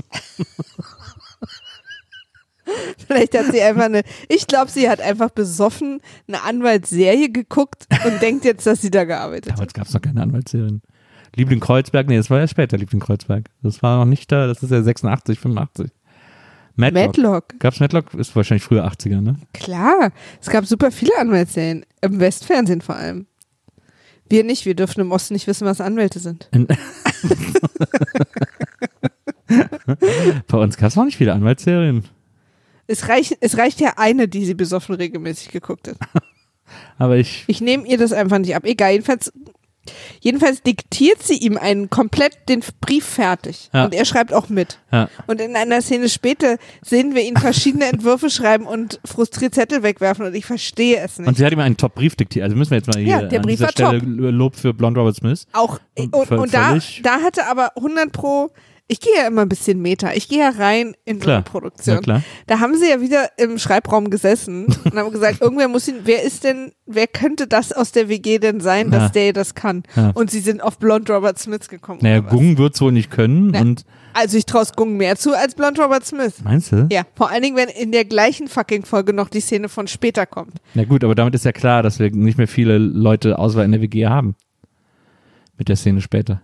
[3.06, 8.20] Vielleicht hat sie einfach eine, ich glaube, sie hat einfach besoffen eine Anwaltsserie geguckt und
[8.20, 9.58] denkt jetzt, dass sie da gearbeitet hat.
[9.58, 10.82] Damals gab es noch keine Anwaltsserien.
[11.34, 13.50] Liebling Kreuzberg, nee, das war ja später, Liebling Kreuzberg.
[13.62, 15.90] Das war noch nicht da, das ist ja 86, 85.
[16.76, 17.06] Madlock.
[17.06, 18.12] Madlock, Gab's Madlock?
[18.14, 19.36] Ist wahrscheinlich früher 80er, ne?
[19.54, 20.12] klar.
[20.40, 23.26] Es gab super viele Anwaltsserien, im Westfernsehen vor allem.
[24.28, 26.48] Wir nicht, wir dürfen im Osten nicht wissen, was Anwälte sind.
[26.52, 26.66] In
[30.48, 32.04] Bei uns gab's noch nicht viele Anwaltsserien.
[32.88, 35.96] Es reicht, es reicht ja eine, die sie besoffen regelmäßig geguckt hat.
[36.98, 38.64] Aber ich, Ich nehme ihr das einfach nicht ab.
[38.64, 39.32] Egal, jedenfalls,
[40.20, 43.70] jedenfalls diktiert sie ihm einen komplett den Brief fertig.
[43.72, 43.84] Ja.
[43.84, 44.78] Und er schreibt auch mit.
[44.92, 49.82] ja, Und in einer Szene später sehen wir ihn verschiedene Entwürfe schreiben und frustriert Zettel
[49.82, 51.28] wegwerfen und ich verstehe es nicht.
[51.28, 52.44] und sie hat ihm einen Top-Brief diktiert.
[52.44, 53.98] Also müssen wir jetzt mal hier Ja, der an Brief dieser war Stelle
[54.30, 55.46] Lob für Blond Robert Smith.
[55.52, 58.50] auch Und und, und da, da hatte aber 100 pro
[58.88, 60.12] ich gehe ja immer ein bisschen Meta.
[60.14, 61.36] Ich gehe ja rein in so Klar.
[61.36, 61.96] eine Produktion.
[61.96, 62.22] Ja, klar.
[62.46, 66.22] Da haben sie ja wieder im Schreibraum gesessen und haben gesagt, irgendwer muss ihn, wer
[66.22, 69.08] ist denn, wer könnte das aus der WG denn sein, dass Ja.
[69.08, 69.82] der das kann?
[69.96, 70.10] Ja.
[70.14, 71.98] Und sie sind auf Blond Robert Smith gekommen.
[72.02, 72.20] Naja?
[72.20, 73.60] Gung wird's wohl nicht können Na.
[73.60, 76.34] und Also ich traue Gung mehr zu als Blond Robert Smith.
[76.44, 76.86] meinst du?
[76.92, 80.26] Ja, vor allen Dingen, wenn in der gleichen fucking Folge noch die Szene von später
[80.26, 80.54] kommt.
[80.74, 83.72] Na gut, aber damit ist ja klar, dass wir nicht mehr viele Leute Auswahl in
[83.72, 84.36] der WG haben.
[85.58, 86.40] Mit der Szene später.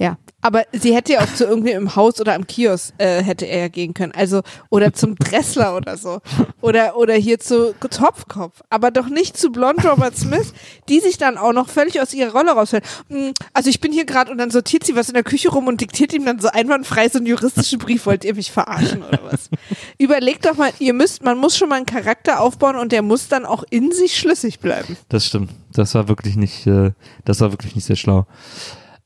[0.00, 3.44] Ja, aber sie hätte ja auch zu irgendwie im Haus oder am Kiosk äh, hätte
[3.44, 4.12] er ja gehen können.
[4.12, 6.20] Also oder zum Dressler oder so.
[6.62, 10.54] Oder oder hier zu Topfkopf, aber doch nicht zu Blond Robert Smith,
[10.88, 12.84] die sich dann auch noch völlig aus ihrer Rolle rausfällt.
[13.10, 15.66] Hm, Also ich bin hier gerade und dann sortiert sie was in der Küche rum
[15.68, 18.06] und diktiert ihm dann so einwandfrei so einen juristischen Brief.
[18.06, 19.50] Wollt ihr mich verarschen oder was?
[19.98, 23.28] Überlegt doch mal, ihr müsst, man muss schon mal einen Charakter aufbauen und der muss
[23.28, 24.96] dann auch in sich schlüssig bleiben.
[25.10, 25.50] Das stimmt.
[25.74, 26.92] Das war wirklich nicht, äh,
[27.26, 28.26] das war wirklich nicht sehr schlau.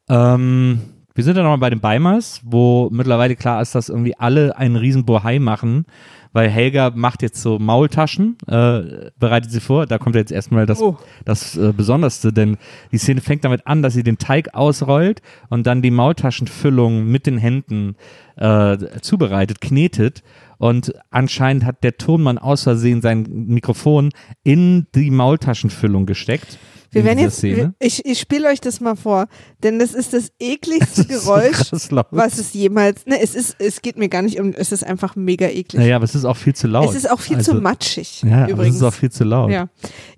[0.08, 0.80] Ähm,
[1.14, 4.74] wir sind dann nochmal bei den Beimers, wo mittlerweile klar ist, dass irgendwie alle einen
[4.74, 5.86] riesen Bohai machen,
[6.32, 9.86] weil Helga macht jetzt so Maultaschen, äh, bereitet sie vor.
[9.86, 10.98] Da kommt jetzt erstmal das, Oh.
[11.24, 12.56] das äh, Besonderste, denn
[12.90, 17.26] die Szene fängt damit an, dass sie den Teig ausrollt und dann die Maultaschenfüllung mit
[17.26, 17.94] den Händen
[18.36, 20.24] äh, zubereitet, knetet.
[20.58, 24.10] Und anscheinend hat der Tonmann aus Versehen sein Mikrofon
[24.42, 26.58] in die Maultaschenfüllung gesteckt.
[26.94, 27.74] Wir werden jetzt, Szene.
[27.78, 29.26] ich, ich spiele euch das mal vor,
[29.62, 32.06] denn das ist das ekligste Das ist so Geräusch, laut.
[32.10, 35.16] was es jemals, ne, es ist, es geht mir gar nicht um, es ist einfach
[35.16, 35.80] mega eklig.
[35.80, 36.88] Naja, aber es ist auch viel zu laut.
[36.90, 38.76] es ist auch viel also, zu matschig, Ja, aber es übrigens.
[38.76, 39.50] ist auch viel zu laut.
[39.50, 39.68] ja.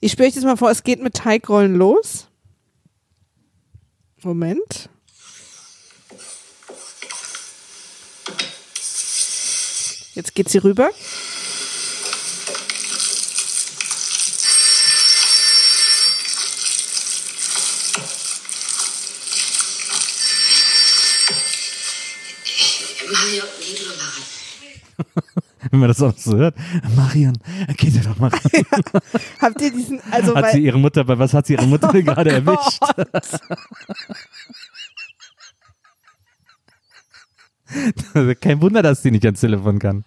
[0.00, 2.28] Ich spiele euch das mal vor, es geht mit Teigrollen los.
[4.22, 4.88] Moment.
[10.14, 10.90] Jetzt geht sie rüber.
[23.26, 23.76] Mario, geh.
[25.70, 26.54] Wenn man das auch so hört.
[26.94, 27.36] Marion,
[27.76, 28.82] geht ihr doch mal ran.
[29.40, 32.04] Habt ihr diesen, also Hat sie ihre Mutter, bei was hat sie ihre Mutter denn
[32.04, 32.80] gerade erwischt?
[38.40, 40.04] Kein Wunder, dass sie nicht ans Telefon kann.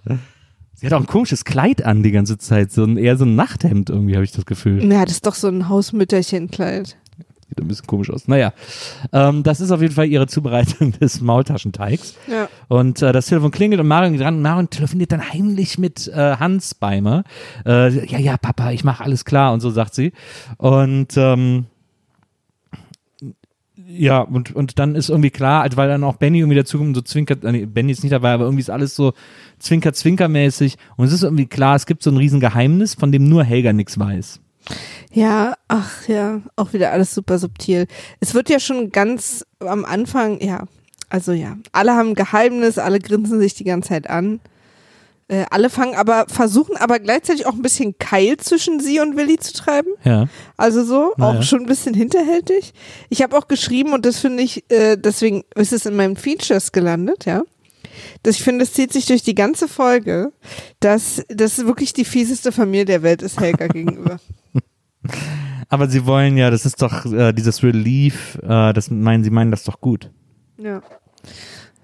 [0.76, 3.36] Sie hat auch ein komisches Kleid an die ganze Zeit, so ein, eher so ein
[3.36, 4.80] Nachthemd irgendwie, habe ich das Gefühl.
[4.86, 6.98] na, das ist doch so ein Hausmütterchenkleid.
[7.50, 8.28] Sieht ein bisschen komisch aus.
[8.28, 8.54] Naja,
[9.12, 12.16] ähm, das ist auf jeden Fall ihre Zubereitung des Maultaschenteigs.
[12.28, 12.48] Ja.
[12.68, 16.08] Und äh, das Telefon klingelt und Marion geht ran und Marion telefoniert dann heimlich mit
[16.08, 17.24] äh, Hans Beimer.
[17.66, 20.14] Äh, ja, ja, Papa, ich mache alles klar und so sagt sie.
[20.58, 21.66] Und ähm,
[23.88, 26.96] ja, und, und dann ist irgendwie klar, also weil dann auch Benny irgendwie dazukommt und
[26.96, 29.14] so zwinkert, äh, nee, Benny ist nicht dabei, aber irgendwie ist alles so
[29.58, 30.78] zwinker-zwinker-mäßig.
[30.96, 33.98] Und es ist irgendwie klar, es gibt so ein Riesengeheimnis, von dem nur Helga nichts
[33.98, 34.40] weiß.
[35.12, 37.88] Ja, ach ja, auch wieder alles super subtil.
[38.20, 40.66] Es wird ja schon ganz am Anfang, ja,
[41.10, 44.40] also ja, alle haben ein Geheimnis, alle grinsen sich die ganze Zeit an.
[45.28, 49.38] Äh, alle fangen aber, versuchen aber gleichzeitig auch ein bisschen Keil zwischen sie und Willi
[49.38, 49.92] zu treiben.
[50.04, 50.28] Ja.
[50.58, 51.42] Also so, Na auch ja.
[51.44, 52.74] schon ein bisschen hinterhältig.
[53.10, 56.72] Ich habe auch geschrieben und das finde ich, äh, deswegen ist es in meinen Features
[56.72, 57.44] gelandet, ja.
[58.24, 60.32] Das, ich finde, es zieht sich durch die ganze Folge,
[60.80, 64.20] dass das wirklich die fieseste Familie der Welt ist Helga gegenüber.
[65.70, 69.52] Aber sie wollen ja, das ist doch äh, dieses Relief, äh, das meinen, sie meinen
[69.52, 70.10] das doch gut.
[70.58, 70.82] Ja.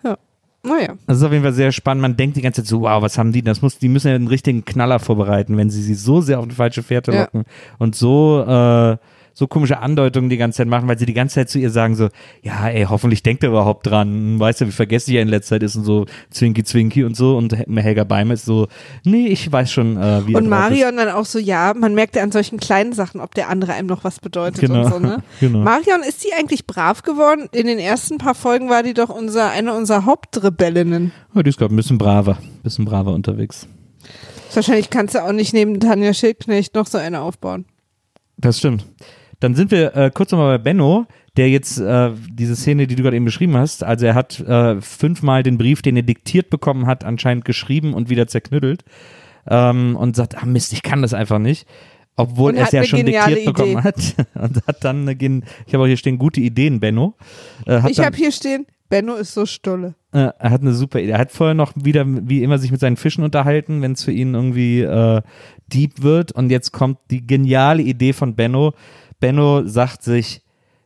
[0.04, 0.18] Ja.
[0.64, 0.96] Naja.
[1.06, 2.02] Das ist auf jeden Fall sehr spannend.
[2.02, 3.44] Man denkt die ganze Zeit so, wow, was haben die?
[3.44, 6.48] Das muss, die müssen ja einen richtigen Knaller vorbereiten, wenn sie sie so sehr auf
[6.48, 7.22] die falsche Fährte Ja.
[7.22, 7.44] locken
[7.78, 8.98] und so, äh,
[9.38, 11.96] so komische Andeutungen die ganze Zeit machen, weil sie die ganze Zeit zu ihr sagen
[11.96, 12.08] so,
[12.42, 14.40] ja, ey, hoffentlich denkt er überhaupt dran.
[14.40, 17.36] Weißt du, wie vergesslich er in letzter Zeit ist und so Zwinki Zwinki und so.
[17.36, 18.70] Und Helga Beimer ist so,
[19.04, 20.48] nee, ich weiß schon, äh, wie er Und.
[20.48, 23.74] Marion dann auch so, ja, man merkt ja an solchen kleinen Sachen, ob der andere
[23.74, 25.18] einem noch was bedeutet Genau, und so, ne?
[25.42, 25.60] genau.
[25.60, 27.50] Marion, ist die eigentlich brav geworden?
[27.52, 31.12] In den ersten paar Folgen war die doch unser, eine unserer Hauptrebellinnen.
[31.34, 33.68] Ja, die ist gerade ein bisschen braver, bisschen braver unterwegs.
[34.54, 37.66] Wahrscheinlich kannst du auch nicht neben Tanja Schildknecht noch so eine aufbauen.
[38.38, 38.86] Das stimmt.
[39.40, 41.06] Dann sind wir äh, kurz nochmal bei Benno,
[41.38, 44.80] der jetzt äh, diese Szene, die du gerade eben beschrieben hast, also er hat äh,
[44.82, 48.86] fünfmal den Brief, den er diktiert bekommen hat, anscheinend geschrieben und wieder zerknüttelt
[49.48, 51.68] ähm, und sagt, ah Mist, ich kann das einfach nicht.
[52.18, 54.16] Obwohl er es ja schon diktiert bekommen hat.
[54.42, 57.16] Und hat dann eine, gen- ich habe auch hier stehen, gute Ideen, Benno.
[57.68, 59.96] Äh, Ich habe hier stehen, Benno ist so stulle.
[60.14, 61.12] äh, er hat eine super Idee.
[61.12, 64.14] Er hat vorher noch wieder, wie immer, sich mit seinen Fischen unterhalten, wenn es für
[64.14, 65.22] ihn irgendwie äh,
[65.68, 66.32] deep wird.
[66.32, 68.72] Und jetzt kommt die geniale Idee von Benno.
[69.26, 70.44] Benno sagt sich,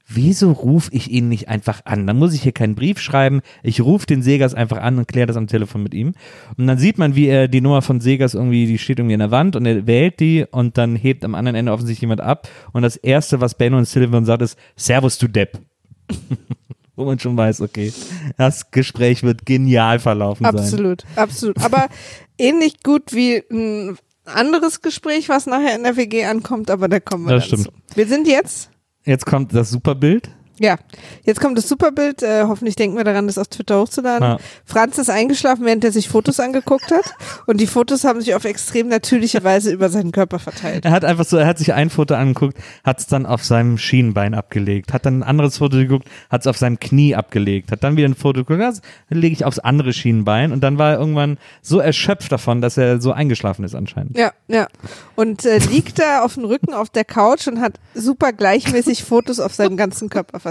[0.07, 2.07] wieso rufe ich ihn nicht einfach an?
[2.07, 3.41] Dann muss ich hier keinen Brief schreiben.
[3.63, 6.13] Ich rufe den Segers einfach an und kläre das am Telefon mit ihm.
[6.57, 9.19] Und dann sieht man, wie er die Nummer von Segers irgendwie, die steht irgendwie in
[9.19, 12.47] der Wand und er wählt die und dann hebt am anderen Ende offensichtlich jemand ab.
[12.71, 15.59] Und das Erste, was Benno und Sullivan sagt, ist, Servus, du Depp.
[16.95, 17.91] wo man schon weiß, okay,
[18.37, 20.55] das Gespräch wird genial verlaufen sein.
[20.55, 21.57] Absolut, absolut.
[21.61, 21.89] Aber
[22.37, 23.97] ähnlich gut wie ein
[24.29, 27.63] anderes Gespräch, was nachher in der WG ankommt, aber da kommen wir Das dazu.
[27.63, 27.77] stimmt.
[27.95, 28.69] Wir sind jetzt,
[29.05, 30.29] Jetzt kommt das Superbild.
[30.59, 30.77] Ja,
[31.23, 32.21] jetzt kommt das Superbild.
[32.21, 34.27] Äh, hoffentlich denken wir daran, das auf Twitter hochzuladen.
[34.27, 34.37] Ja.
[34.65, 37.13] Franz ist eingeschlafen, während er sich Fotos angeguckt hat.
[37.47, 40.85] Und die Fotos haben sich auf extrem natürliche Weise über seinen Körper verteilt.
[40.85, 43.77] Er hat einfach so, er hat sich ein Foto angeguckt, hat es dann auf seinem
[43.77, 47.83] Schienbein abgelegt, hat dann ein anderes Foto geguckt, hat es auf seinem Knie abgelegt, hat
[47.83, 50.99] dann wieder ein Foto geguckt, das lege ich aufs andere Schienbein und dann war er
[50.99, 54.17] irgendwann so erschöpft davon, dass er so eingeschlafen ist anscheinend.
[54.17, 54.67] Ja, ja.
[55.15, 59.39] Und äh, liegt da auf dem Rücken auf der Couch und hat super gleichmäßig Fotos
[59.39, 60.48] auf seinem ganzen Körper verteilt.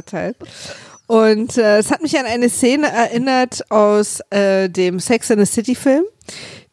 [1.07, 5.47] Und äh, es hat mich an eine Szene erinnert aus äh, dem Sex in the
[5.51, 6.05] City Film,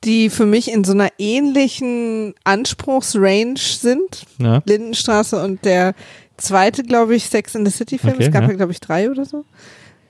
[0.03, 4.25] die für mich in so einer ähnlichen Anspruchsrange sind.
[4.39, 4.61] Ja.
[4.65, 5.95] Lindenstraße und der
[6.35, 8.15] zweite, glaube ich, Sex in the City Film.
[8.15, 8.49] Okay, es gab ja.
[8.49, 9.45] ja, glaube ich, drei oder so.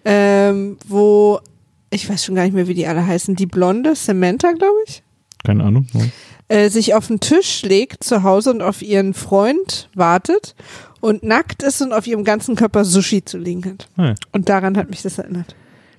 [0.04, 1.40] Ähm, wo,
[1.92, 3.36] ich weiß schon gar nicht mehr, wie die alle heißen.
[3.36, 5.04] Die blonde, Samantha, glaube ich
[5.44, 5.88] Keine Ahnung.
[5.94, 6.02] Ja.
[6.48, 10.56] Äh, sich auf den Tisch legt zu Hause und auf ihren Freund wartet
[11.02, 13.90] und nackt ist und auf ihrem ganzen Körper Sushi zu liegen hat.
[13.98, 14.16] Ja.
[14.32, 15.56] Und daran hat mich das erinnert.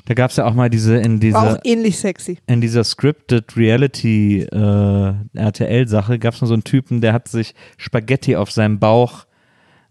[0.07, 2.39] Da gab es ja auch mal diese in War dieser auch ähnlich sexy.
[2.47, 7.55] in dieser scripted Reality äh, RTL-Sache gab es nur so einen Typen, der hat sich
[7.77, 9.27] Spaghetti auf seinem Bauch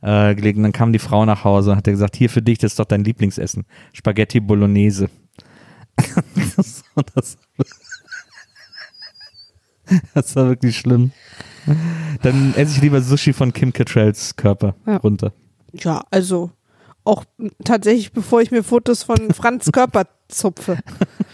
[0.01, 2.59] äh, gelegt und dann kam die Frau nach Hause und hat gesagt, hier für dich,
[2.59, 3.65] das ist doch dein Lieblingsessen.
[3.91, 5.09] Spaghetti Bolognese.
[6.55, 7.37] das, das,
[10.13, 11.11] das war wirklich schlimm.
[12.21, 14.97] Dann esse ich lieber Sushi von Kim Cattralls Körper Ja.
[14.97, 15.33] runter.
[15.73, 16.51] Ja, also
[17.03, 17.23] auch
[17.63, 20.77] tatsächlich, bevor ich mir Fotos von Franz Körper zupfe.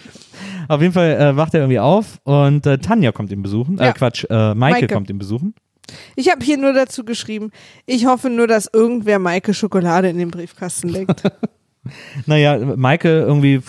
[0.68, 3.78] Auf jeden Fall äh, wacht er irgendwie auf und äh, Tanja kommt ihn besuchen.
[3.80, 3.94] Äh, Ja.
[3.94, 4.88] Quatsch, äh, Maike, Maike.
[4.94, 5.54] kommt ihn besuchen.
[6.16, 7.52] Ich habe hier nur dazu geschrieben,
[7.86, 11.24] ich hoffe nur, dass irgendwer Maike Schokolade in den Briefkasten legt.
[12.28, 13.62] Naja, Maike irgendwie,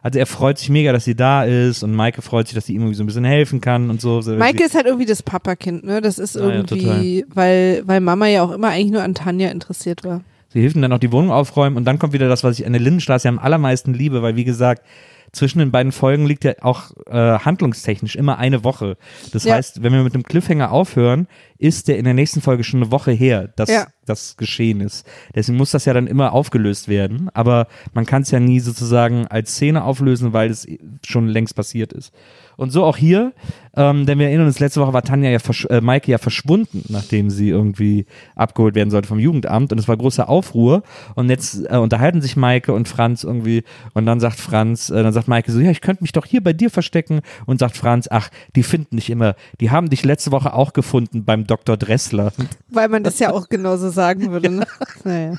[0.00, 2.74] also er freut sich mega, dass sie da ist und Maike freut sich, dass sie
[2.74, 4.20] ihm irgendwie so ein bisschen helfen kann und so.
[4.24, 6.00] Maike ist halt irgendwie das Papakind, ne?
[6.00, 9.50] Das ist Ja, ja, irgendwie, weil, weil Mama ja auch immer eigentlich nur an Tanja
[9.50, 10.22] interessiert war.
[10.48, 12.66] Sie hilft ihm dann auch die Wohnung aufräumen und dann kommt wieder das, was ich
[12.66, 14.82] an der Lindenstraße am allermeisten liebe, weil wie gesagt,
[15.32, 18.96] zwischen den beiden Folgen liegt ja auch äh, handlungstechnisch immer eine Woche.
[19.32, 19.54] Das Ja.
[19.54, 21.26] heißt, wenn wir mit dem Cliffhanger aufhören,
[21.58, 23.86] ist der in der nächsten Folge schon eine Woche her, dass Ja.
[24.04, 25.06] das geschehen ist.
[25.34, 29.26] Deswegen muss das ja dann immer aufgelöst werden, aber man kann es ja nie sozusagen
[29.26, 30.66] als Szene auflösen, weil es
[31.06, 32.12] schon längst passiert ist.
[32.56, 33.32] Und so auch hier,
[33.76, 36.84] ähm, denn wir erinnern uns, letzte Woche war Tanja ja, versch äh, Maike ja verschwunden,
[36.88, 40.82] nachdem sie irgendwie abgeholt werden sollte vom Jugendamt und es war großer Aufruhr
[41.14, 45.12] und jetzt äh, unterhalten sich Maike und Franz irgendwie und dann sagt Franz, äh, dann
[45.12, 48.08] sagt Maike so, ja, ich könnte mich doch hier bei dir verstecken und sagt Franz,
[48.10, 51.76] ach, die finden dich immer, die haben dich letzte Woche auch gefunden beim Dr.
[51.76, 52.32] Dressler.
[52.70, 54.50] Weil man das ja auch genauso sagen würde.
[54.50, 54.66] Ne?
[55.04, 55.34] Naja.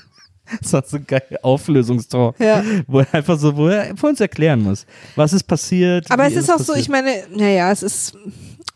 [0.61, 2.63] Das war so ein geiler Auflösungstor, Ja.
[2.87, 6.09] wo er einfach so, wo er vor uns erklären muss, was ist passiert.
[6.11, 6.77] Aber es ist auch so, passiert.
[6.79, 8.17] ich meine, naja, es ist,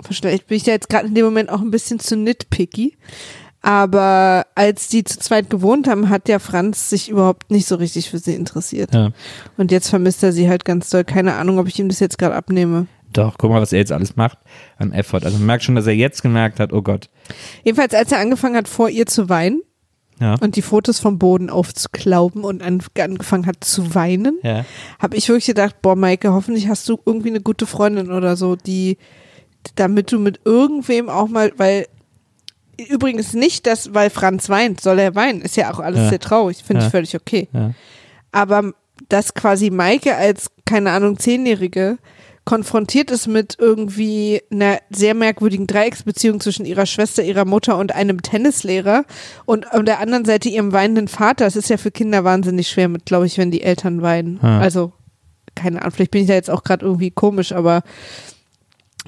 [0.10, 2.98] vielleicht bin ich da jetzt gerade in dem Moment auch ein bisschen zu nitpicky.
[3.64, 8.10] Aber als die zu zweit gewohnt haben, hat ja Franz sich überhaupt nicht so richtig
[8.10, 8.92] für sie interessiert.
[8.94, 9.12] Ja.
[9.58, 11.04] Und jetzt vermisst er sie halt ganz doll.
[11.04, 12.88] Keine Ahnung, ob ich ihm das jetzt gerade abnehme.
[13.14, 14.40] Doch, guck mal, was er jetzt alles macht
[14.78, 15.26] an Effort.
[15.26, 17.10] Also man merkt schon, dass er jetzt gemerkt hat, oh Gott.
[17.64, 19.62] Jedenfalls, als er angefangen hat, vor ihr zu weinen
[20.22, 20.36] Ja.
[20.40, 24.64] und die Fotos vom Boden aufzuklauben und an, angefangen hat zu weinen, Ja.
[25.00, 28.56] habe ich wirklich gedacht, boah, Maike, hoffentlich hast du irgendwie eine gute Freundin oder so,
[28.56, 28.98] die,
[29.76, 31.88] damit du mit irgendwem auch mal, weil
[32.90, 36.10] übrigens nicht das, weil Franz weint, soll er weinen, ist ja auch alles Ja.
[36.10, 37.48] sehr traurig, finde ich völlig okay.
[38.32, 38.72] Aber
[39.10, 41.98] dass quasi Maike als, keine Ahnung, Zehnjährige
[42.44, 48.22] konfrontiert ist mit irgendwie einer sehr merkwürdigen Dreiecksbeziehung zwischen ihrer Schwester, ihrer Mutter und einem
[48.24, 49.06] Tennislehrer
[49.46, 51.46] und an der anderen Seite ihrem weinenden Vater.
[51.46, 54.40] Es ist ja für Kinder wahnsinnig schwer mit, glaube ich, wenn die Eltern weinen.
[54.42, 54.60] Ja.
[54.60, 54.92] Also,
[55.56, 57.84] keine Ahnung, vielleicht bin ich da jetzt auch gerade irgendwie komisch, aber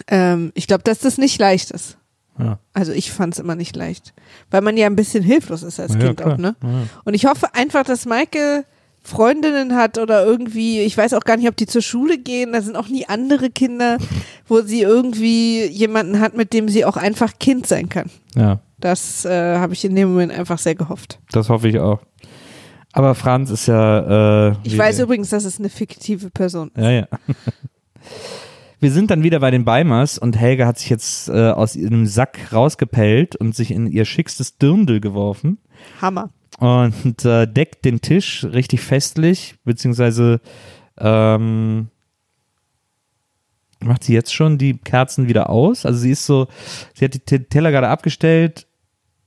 [0.08, 1.98] ähm, ich glaube, dass das nicht leicht ist.
[2.39, 2.58] Ja.
[2.74, 4.13] Also ich fand es immer nicht leicht,
[4.50, 6.34] weil man ja ein bisschen hilflos ist als Ja, Kind klar.
[6.34, 6.56] auch, ne?
[7.04, 8.65] Und ich hoffe einfach, dass Maike
[9.03, 12.61] Freundinnen hat oder irgendwie, ich weiß auch gar nicht, ob die zur Schule gehen, da
[12.61, 13.97] sind auch nie andere Kinder,
[14.47, 18.09] wo sie irgendwie jemanden hat, mit dem sie auch einfach Kind sein kann.
[18.35, 21.19] ja, Das äh, habe ich in dem Moment einfach sehr gehofft.
[21.31, 21.99] das hoffe ich auch.
[22.93, 24.49] Aber Franz ist ja.
[24.49, 26.83] Äh, Ich weiß übrigens, dass es eine fiktive Person ist.
[26.83, 27.07] Ja, ja.
[28.79, 32.05] Wir sind dann wieder bei den Beimers und Helga hat sich jetzt äh, aus ihrem
[32.05, 35.57] Sack rausgepellt und sich in ihr schickstes Dirndl geworfen
[36.01, 36.29] Hammer.
[36.63, 40.39] Und äh, deckt den Tisch richtig festlich, beziehungsweise
[40.97, 41.89] ähm,
[43.80, 45.86] macht sie jetzt schon die Kerzen wieder aus.
[45.86, 46.47] Also sie ist so,
[46.93, 48.65] sie hat die Teller gerade abgestellt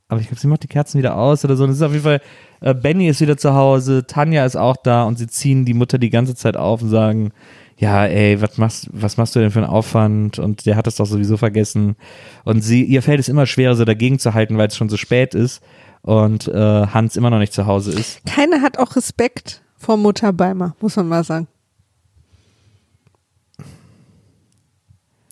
[0.09, 1.64] aber ich glaube, sie macht die Kerzen wieder aus oder so.
[1.64, 2.20] Und es ist auf jeden Fall,
[2.61, 5.99] äh, Benny ist wieder zu Hause, Tanja ist auch da und sie ziehen die Mutter
[5.99, 7.33] die ganze Zeit auf und sagen,
[7.79, 10.38] ja, ey, was machst, was machst du denn für einen Aufwand?
[10.38, 11.96] Und der hat das doch sowieso vergessen.
[12.44, 14.96] Und sie, ihr fällt es immer schwerer, so dagegen zu halten, weil es schon so
[14.96, 15.61] spät ist
[16.07, 18.25] und äh, Hans immer noch nicht zu Hause ist.
[18.25, 21.49] Keiner hat auch Respekt vor Mutter Beimer, muss man mal sagen.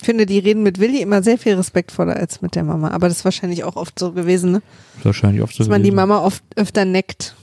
[0.01, 2.91] Ich finde, die reden mit Willi immer sehr viel respektvoller als mit der Mama.
[2.91, 4.61] Aber das ist wahrscheinlich auch oft so gewesen, ne?
[5.01, 5.59] Wahrscheinlich oft so.
[5.59, 6.07] dass man die gewesen.
[6.07, 7.35] Mama oft öfter neckt.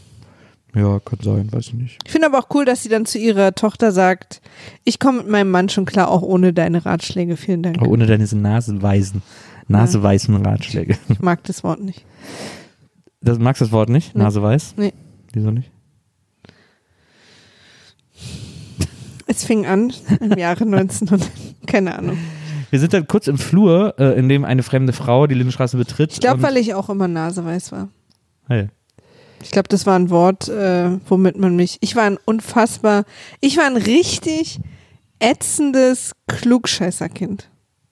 [0.74, 1.98] Ja, kann sein, weiß ich nicht.
[2.04, 4.42] Ich finde aber auch cool, dass sie dann zu ihrer Tochter sagt,
[4.84, 7.36] ich komme mit meinem Mann schon klar, auch ohne deine Ratschläge.
[7.38, 7.78] Vielen Dank.
[7.78, 9.22] Aber ohne deine naseweisen,
[9.68, 10.98] naseweißen Ratschläge.
[11.08, 12.04] Ich mag das Wort nicht.
[13.22, 14.14] Das, magst du das Wort nicht?
[14.14, 14.22] Nee.
[14.22, 14.74] Naseweiß?
[14.76, 14.92] Nee.
[15.32, 15.70] Wieso nicht?
[19.26, 21.30] Es fing an im Jahre 1900,
[21.66, 22.18] keine Ahnung.
[22.70, 26.12] Wir sind dann kurz im Flur, äh, in dem eine fremde Frau die Lindenstraße betritt.
[26.12, 27.88] Ich glaube, weil ich auch immer naseweiß war.
[28.48, 28.68] Hey.
[29.42, 31.78] Ich glaube, das war ein Wort, äh, womit man mich.
[31.80, 33.04] Ich war ein unfassbar.
[33.40, 34.60] Ich war ein richtig
[35.18, 37.50] ätzendes Klugscheißerkind.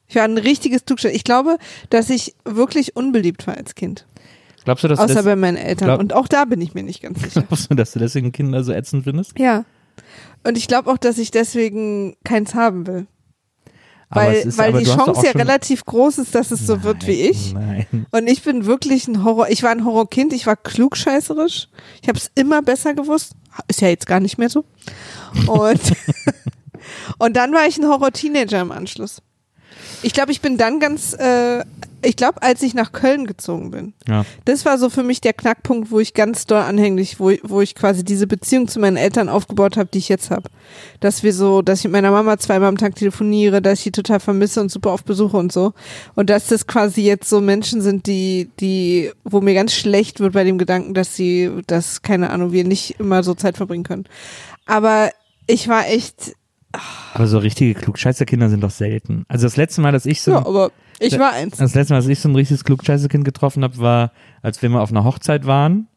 [0.09, 1.15] Ich war ein richtiges Klugscheißer.
[1.15, 1.59] Ich glaube,
[1.91, 4.07] dass ich wirklich unbeliebt war als Kind.
[4.71, 5.89] Glaubst du, dass Außer bei meinen Eltern.
[5.89, 7.43] glaub- Und auch da bin ich mir nicht ganz sicher.
[7.43, 9.37] glaubst du, dass du deswegen Kinder so ätzend findest?
[9.37, 9.65] ja.
[10.45, 13.07] Und ich glaube auch, dass ich deswegen keins haben will.
[14.09, 17.21] Aber Weil, ist- weil die Chance ja relativ groß ist, dass es so wird wie
[17.21, 17.53] ich.
[17.53, 18.07] Nein.
[18.13, 19.49] Und ich bin wirklich ein Horror.
[19.51, 21.69] Ich war ein Horrorkind, ich war klugscheißerisch.
[22.01, 23.33] Ich habe es immer besser gewusst.
[23.69, 24.65] Ist ja jetzt gar nicht mehr so.
[25.49, 25.81] Und,
[27.19, 29.21] und dann war ich ein Horror-Teenager im Anschluss.
[30.03, 31.65] Ich glaube, ich bin dann ganz, äh,
[32.03, 33.93] ich glaube, als ich nach Köln gezogen bin.
[34.09, 34.25] Ja.
[34.45, 37.75] Das war so für mich der Knackpunkt, wo ich ganz doll anhänglich, wo, wo ich
[37.75, 40.49] quasi diese Beziehung zu meinen Eltern aufgebaut habe, die ich jetzt habe.
[41.01, 43.93] Dass wir so, dass ich mit meiner Mama zweimal am Tag telefoniere, dass ich die
[43.93, 45.75] total vermisse und super oft besuche und so.
[46.15, 50.33] Und dass das quasi jetzt so Menschen sind, die, die, wo mir ganz schlecht wird
[50.33, 54.05] bei dem Gedanken, dass sie, dass, keine Ahnung, wir nicht immer so Zeit verbringen können.
[54.65, 55.11] Aber
[55.47, 56.37] ich war echt,
[57.15, 59.25] Aber so richtige Klugscheißerkinder sind doch selten.
[59.29, 61.57] Also das letzte Mal, dass ich so ja, aber ich war eins.
[61.57, 64.81] Das letzte Mal, dass ich so ein richtiges Klugscheißerkind getroffen habe, war, als wir mal
[64.81, 65.89] auf einer Hochzeit waren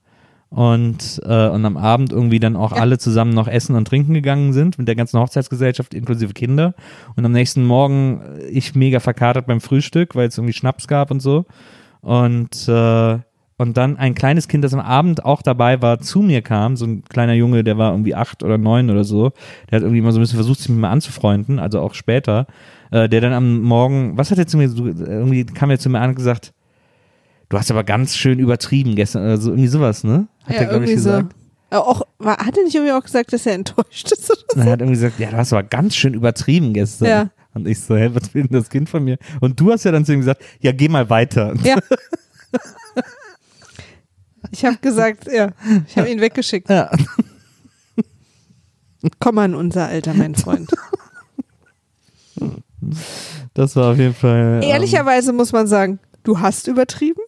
[0.50, 4.54] und, äh, und am Abend irgendwie dann auch alle zusammen noch essen und trinken gegangen
[4.54, 6.74] sind mit der ganzen Hochzeitsgesellschaft inklusive Kinder.
[7.16, 11.12] Und am nächsten Morgen äh, ich mega verkatert beim Frühstück, weil es irgendwie Schnaps gab
[11.12, 11.46] und so.
[12.02, 13.20] Und, äh,
[13.64, 16.86] und dann ein kleines Kind, das am Abend auch dabei war, zu mir kam, so
[16.86, 19.32] ein kleiner Junge, der war irgendwie acht oder neun oder so,
[19.72, 22.46] der hat irgendwie immer so ein bisschen versucht, sich mit mir anzufreunden, also auch später,
[22.92, 25.90] äh, der dann am Morgen, was hat er zu mir, so, irgendwie kam er zu
[25.90, 26.54] mir an und gesagt,
[27.50, 30.28] du hast aber ganz schön übertrieben gestern, also irgendwie sowas, ne?
[30.44, 31.34] Hat ja, er, glaube ich, irgendwie gesagt.
[31.34, 31.44] so.
[31.78, 34.30] Aber Auch, hat er nicht irgendwie auch gesagt, dass er enttäuscht ist?
[34.30, 37.08] Oder Und er hat irgendwie gesagt, ja, du hast aber ganz schön übertrieben gestern.
[37.08, 37.30] Ja.
[37.56, 39.18] Und ich so, hä, was will denn das Kind von mir?
[39.40, 41.54] Und du hast ja dann zu ihm gesagt, ja, geh mal weiter.
[41.64, 41.78] Ja.
[44.54, 45.50] Ich habe gesagt, ja,
[45.88, 46.70] ich habe ihn weggeschickt.
[46.70, 46.92] Ja.
[49.20, 50.72] Komm in unser Alter, mein Freund.
[53.56, 54.62] Das war auf jeden Fall.
[54.64, 57.22] ähm, Ehrlicherweise muss man sagen, du hast übertrieben,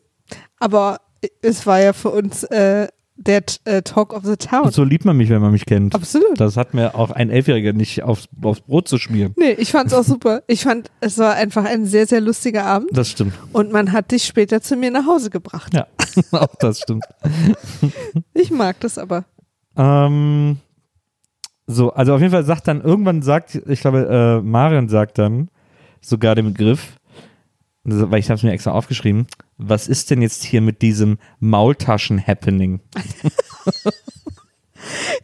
[0.60, 1.02] aber
[1.42, 4.64] es war ja für uns äh, der äh, Talk of the Town.
[4.66, 5.96] Und so liebt man mich, wenn man mich kennt.
[5.96, 6.40] Absolut.
[6.40, 9.34] Das hat mir auch ein Elfjähriger nicht aufs, aufs Brot zu schmieren.
[9.38, 10.44] Nee, ich fand's auch super.
[10.48, 13.34] Ich fand, es war einfach ein sehr, sehr lustiger Abend Das stimmt.
[13.54, 15.74] und man hat dich später zu mir nach Hause gebracht.
[15.74, 15.88] Ja,
[16.32, 17.06] auch das stimmt.
[18.34, 19.26] Ich mag das aber.
[19.78, 20.58] Ähm,
[21.68, 25.50] so, also auf jeden Fall sagt dann, irgendwann sagt, ich glaube, äh, Marion sagt dann
[26.02, 26.98] sogar den Begriff,
[27.86, 32.82] weil ich habe es mir extra aufgeschrieben, was ist denn jetzt hier mit diesem Maultaschen-Happening?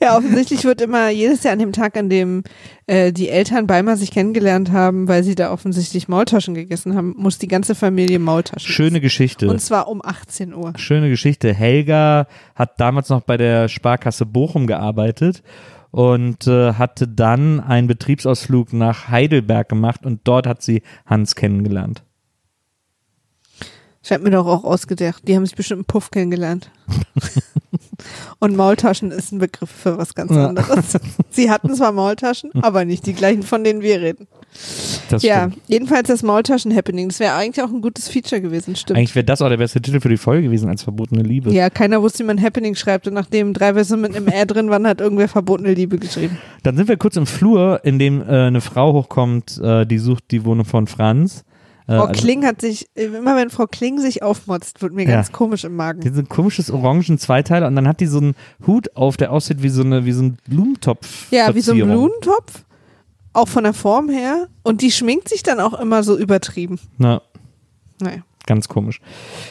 [0.01, 2.43] Ja, offensichtlich wird immer jedes Jahr an dem Tag, an dem
[2.87, 7.37] äh, die Eltern Beimer sich kennengelernt haben, weil sie da offensichtlich Maultaschen gegessen haben, muss
[7.37, 9.01] die ganze Familie Maultaschen Schöne essen.
[9.01, 9.47] Geschichte.
[9.49, 10.73] Und zwar um 18 Uhr.
[10.77, 11.53] Schöne Geschichte.
[11.53, 15.43] Helga hat damals noch bei der Sparkasse Bochum gearbeitet
[15.91, 22.03] und äh, hatte dann einen Betriebsausflug nach Heidelberg gemacht und dort hat sie Hans kennengelernt.
[24.03, 25.27] Ich hab mir doch auch ausgedacht.
[25.27, 26.71] Die haben sich bestimmt im Puff kennengelernt.
[28.39, 30.47] Und Maultaschen ist ein Begriff für was ganz Ja.
[30.47, 30.97] anderes.
[31.29, 34.27] Sie hatten zwar Maultaschen, aber nicht die gleichen, von denen wir reden.
[35.09, 35.57] Das ja, stimmt.
[35.67, 37.09] jedenfalls das Maultaschen-Happening.
[37.09, 38.97] Das wäre eigentlich auch ein gutes Feature gewesen, stimmt.
[38.97, 41.53] Eigentlich wäre das auch der beste Titel für die Folge gewesen als verbotene Liebe.
[41.53, 43.07] ja, keiner wusste, wie man Happening schreibt.
[43.07, 46.37] Und nachdem drei Versionen mit einem R drin waren, hat irgendwer verbotene Liebe geschrieben.
[46.63, 50.23] Dann sind wir kurz im Flur, in dem äh, eine Frau hochkommt, äh, die sucht
[50.31, 51.43] die Wohnung von Franz.
[51.87, 55.11] Äh, Frau also- Kling hat sich, immer wenn Frau Kling sich aufmotzt, wird mir Ja.
[55.15, 56.01] ganz komisch im Magen.
[56.01, 59.61] Die sind komisches orangen Zweiteiler und dann hat die so einen Hut auf, der aussieht
[59.63, 61.31] wie so eine wie so ein Blumentopf.
[61.31, 61.79] Ja, wie so ein.
[61.79, 62.63] Blumentopf.
[63.33, 64.47] Auch von der Form her.
[64.63, 66.79] Und die schminkt sich dann auch immer so übertrieben.
[66.97, 67.21] Na,
[68.01, 68.19] Naja.
[68.47, 68.99] Ganz komisch.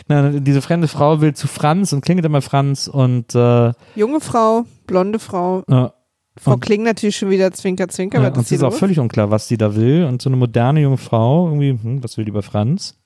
[0.08, 4.64] Na, diese fremde Frau will zu Franz und klingelt immer Franz und äh, Junge Frau,
[4.88, 5.62] blonde Frau.
[5.68, 5.92] ja,
[6.36, 8.20] Frau Und- Kling natürlich schon wieder Zwinker, Zwinker.
[8.22, 10.04] ja, und ist es ist auch völlig unklar, was die da will.
[10.04, 12.96] Und so eine moderne junge Frau, irgendwie, hm, was will die bei Franz?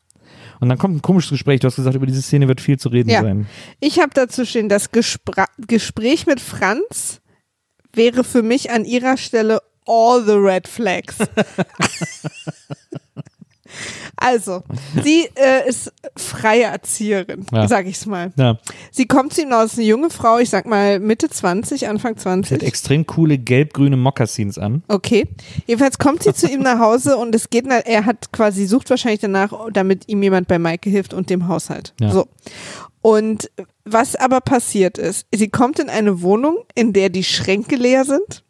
[0.60, 1.60] Und dann kommt ein komisches Gespräch.
[1.60, 3.22] Du hast gesagt, über diese Szene wird viel zu reden Ja.
[3.22, 3.46] sein.
[3.80, 7.20] Ich habe dazu stehen, das Gespra Gespräch mit Franz
[7.92, 11.16] wäre für mich an ihrer Stelle all the red flags.
[14.16, 14.62] also,
[15.02, 17.68] sie äh, ist freie Erzieherin, Ja.
[17.68, 18.32] sag ich's mal.
[18.36, 18.58] Ja,
[18.90, 22.28] Sie kommt zu ihm aus, eine junge Frau, ich sag mal Mitte 20, Anfang sie
[22.28, 22.62] hat 20.
[22.62, 24.82] extrem coole gelb-grüne Mokassins an.
[24.88, 25.26] Okay.
[25.66, 29.20] Jedenfalls kommt sie zu ihm nach Hause und es geht, er hat quasi, sucht wahrscheinlich
[29.20, 31.94] danach, damit ihm jemand bei Maike hilft und dem Haushalt.
[32.00, 32.10] Ja.
[32.10, 32.26] So.
[33.02, 33.50] Und
[33.84, 38.42] was aber passiert ist, sie kommt in eine Wohnung, in der die Schränke leer sind.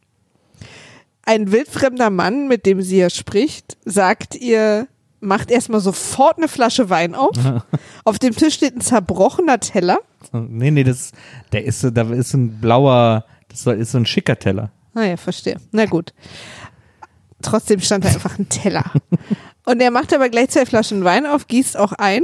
[1.26, 4.86] Ein wildfremder Mann, mit dem sie ja spricht, sagt ihr,
[5.24, 7.36] macht erstmal sofort eine Flasche Wein auf.
[8.04, 9.98] Auf dem Tisch steht ein zerbrochener Teller.
[10.32, 11.12] Nee, nee, das,
[11.52, 14.70] der ist, so- da ist ein blauer, das ist so ein schicker Teller.
[14.94, 15.56] Ah ja, verstehe.
[15.72, 16.12] Na gut.
[17.42, 18.84] Trotzdem stand da einfach ein Teller.
[19.66, 22.22] Und er macht aber gleich zwei Flaschen Wein auf, gießt auch ein.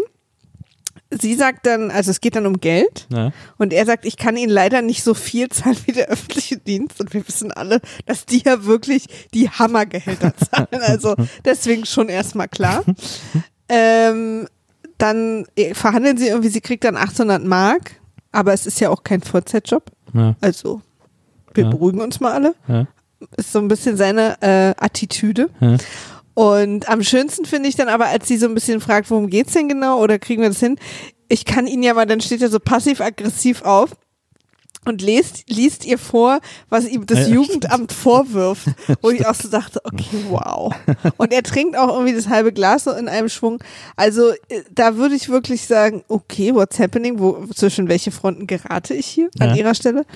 [1.10, 3.06] Sie sagt dann, also es geht dann um Geld.
[3.12, 3.32] Ja.
[3.58, 7.00] Und er sagt, ich kann Ihnen leider nicht so viel zahlen wie der öffentliche Dienst.
[7.00, 10.68] Und wir wissen alle, dass die ja wirklich die Hammergehälter zahlen.
[10.82, 12.84] Also deswegen schon erstmal klar.
[13.72, 14.48] Ähm,
[14.98, 17.92] dann äh, verhandeln sie irgendwie, sie kriegt dann 800 Mark.
[18.32, 19.84] Aber es ist ja auch kein Vollzeitjob.
[20.12, 20.82] Ja, Also
[21.54, 21.70] wir Ja.
[21.70, 22.54] beruhigen uns mal alle
[23.36, 25.50] ist so ein bisschen seine äh, Attitüde.
[26.34, 29.52] Und am schönsten finde ich dann aber, als sie so ein bisschen fragt, worum geht's
[29.52, 30.78] denn genau oder kriegen wir das hin?
[31.28, 33.90] Ich kann ihn ja mal, dann steht er so passiv-aggressiv auf
[34.86, 38.66] und liest, liest ihr vor, was ihm das Ja, Jugendamt vorwirft.
[39.02, 40.74] Wo ich auch so dachte, okay, wow.
[41.18, 43.62] Und er trinkt auch irgendwie das halbe Glas so in einem Schwung.
[43.96, 47.18] Also äh, da würde ich wirklich sagen, okay, what's happening?
[47.18, 49.48] Wo, zwischen welche Fronten gerate ich hier Ja.
[49.48, 50.06] an ihrer Stelle?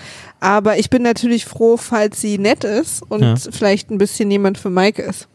[0.41, 3.35] Aber ich bin natürlich froh, falls sie nett ist und Ja.
[3.53, 5.29] vielleicht ein bisschen jemand für Maike ist.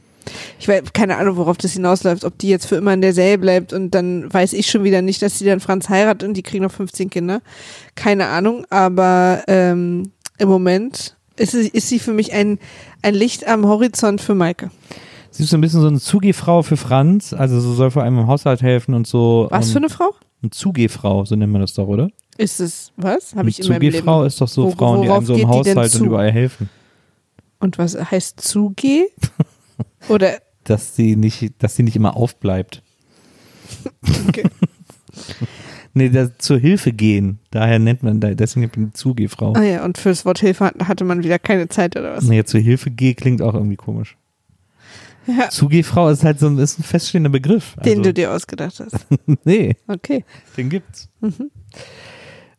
[0.59, 3.37] Ich weiß, keine Ahnung, worauf das hinausläuft, ob die jetzt für immer in der Serie
[3.37, 6.43] bleibt und dann weiß ich schon wieder nicht, dass sie dann Franz heiratet und die
[6.43, 7.41] kriegen noch 15 Kinder.
[7.95, 12.59] Keine Ahnung, aber ähm, im Moment ist sie, ist sie für mich ein,
[13.01, 14.69] ein Licht am Horizont für Maike.
[15.31, 18.19] Sie ist so ein bisschen so eine Zugehfrau für Franz, also so soll vor allem
[18.19, 19.47] im Haushalt helfen und so.
[19.51, 20.13] Was ähm, für eine Frau?
[20.41, 22.09] Eine Zugehfrau, so nennt man das doch, oder?
[22.37, 23.35] Ist es, was?
[23.35, 24.25] Habe ich in Eine meinem Leben.
[24.25, 26.69] Ist doch so Wo- Frauen, die einem so im Haushalt und überall helfen.
[27.59, 29.07] Und was heißt Zugeh?
[30.07, 32.81] Oder, Dass sie nicht, dass sie nicht immer aufbleibt.
[34.27, 34.43] okay.
[35.95, 37.39] Nee, das, zur Hilfe gehen.
[37.49, 39.53] Daher nennt man, da- deswegen nennt man eine Zugehfrau.
[39.53, 42.25] Ah ja, und fürs Wort Hilfe hat- hatte man wieder keine Zeit oder was?
[42.25, 44.15] Nee, zur Hilfe geh klingt auch irgendwie komisch.
[45.25, 47.75] Ja, Zugehfrau ist halt so ein, ist ein feststehender Begriff.
[47.83, 49.07] den also, du dir ausgedacht hast.
[49.43, 50.23] Nee, Okay.
[50.57, 51.09] den gibt's.
[51.21, 51.49] Mhm.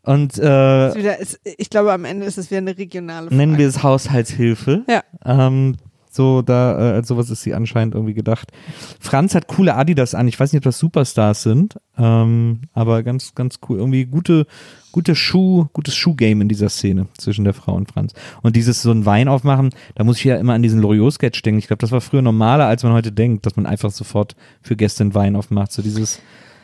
[0.03, 3.37] Und Ist äh, wieder, ist, ich glaube, am Ende ist es wieder eine regionale Frage.
[3.37, 4.85] nennen wir es Haushaltshilfe.
[4.89, 5.05] Ja.
[5.25, 5.77] Ähm,
[6.13, 8.51] so, da, äh, als sowas ist sie anscheinend irgendwie gedacht.
[8.99, 10.27] Franz hat coole Adidas an.
[10.27, 13.79] Ich weiß nicht, ob das Superstars sind, ähm, aber ganz, ganz cool.
[13.79, 14.49] Irgendwie gute,
[14.91, 18.13] gute Schuh, gutes Schuhgame in dieser Szene zwischen der Frau und Franz.
[18.43, 21.61] Und dieses so ein Wein aufmachen, da muss ich ja immer an diesen Loriot-Sketch denken.
[21.61, 24.75] Ich glaube, das war früher normaler, als man heute denkt, dass man einfach sofort für
[24.75, 25.71] Gäste einen Wein aufmacht.
[25.71, 26.21] So dieses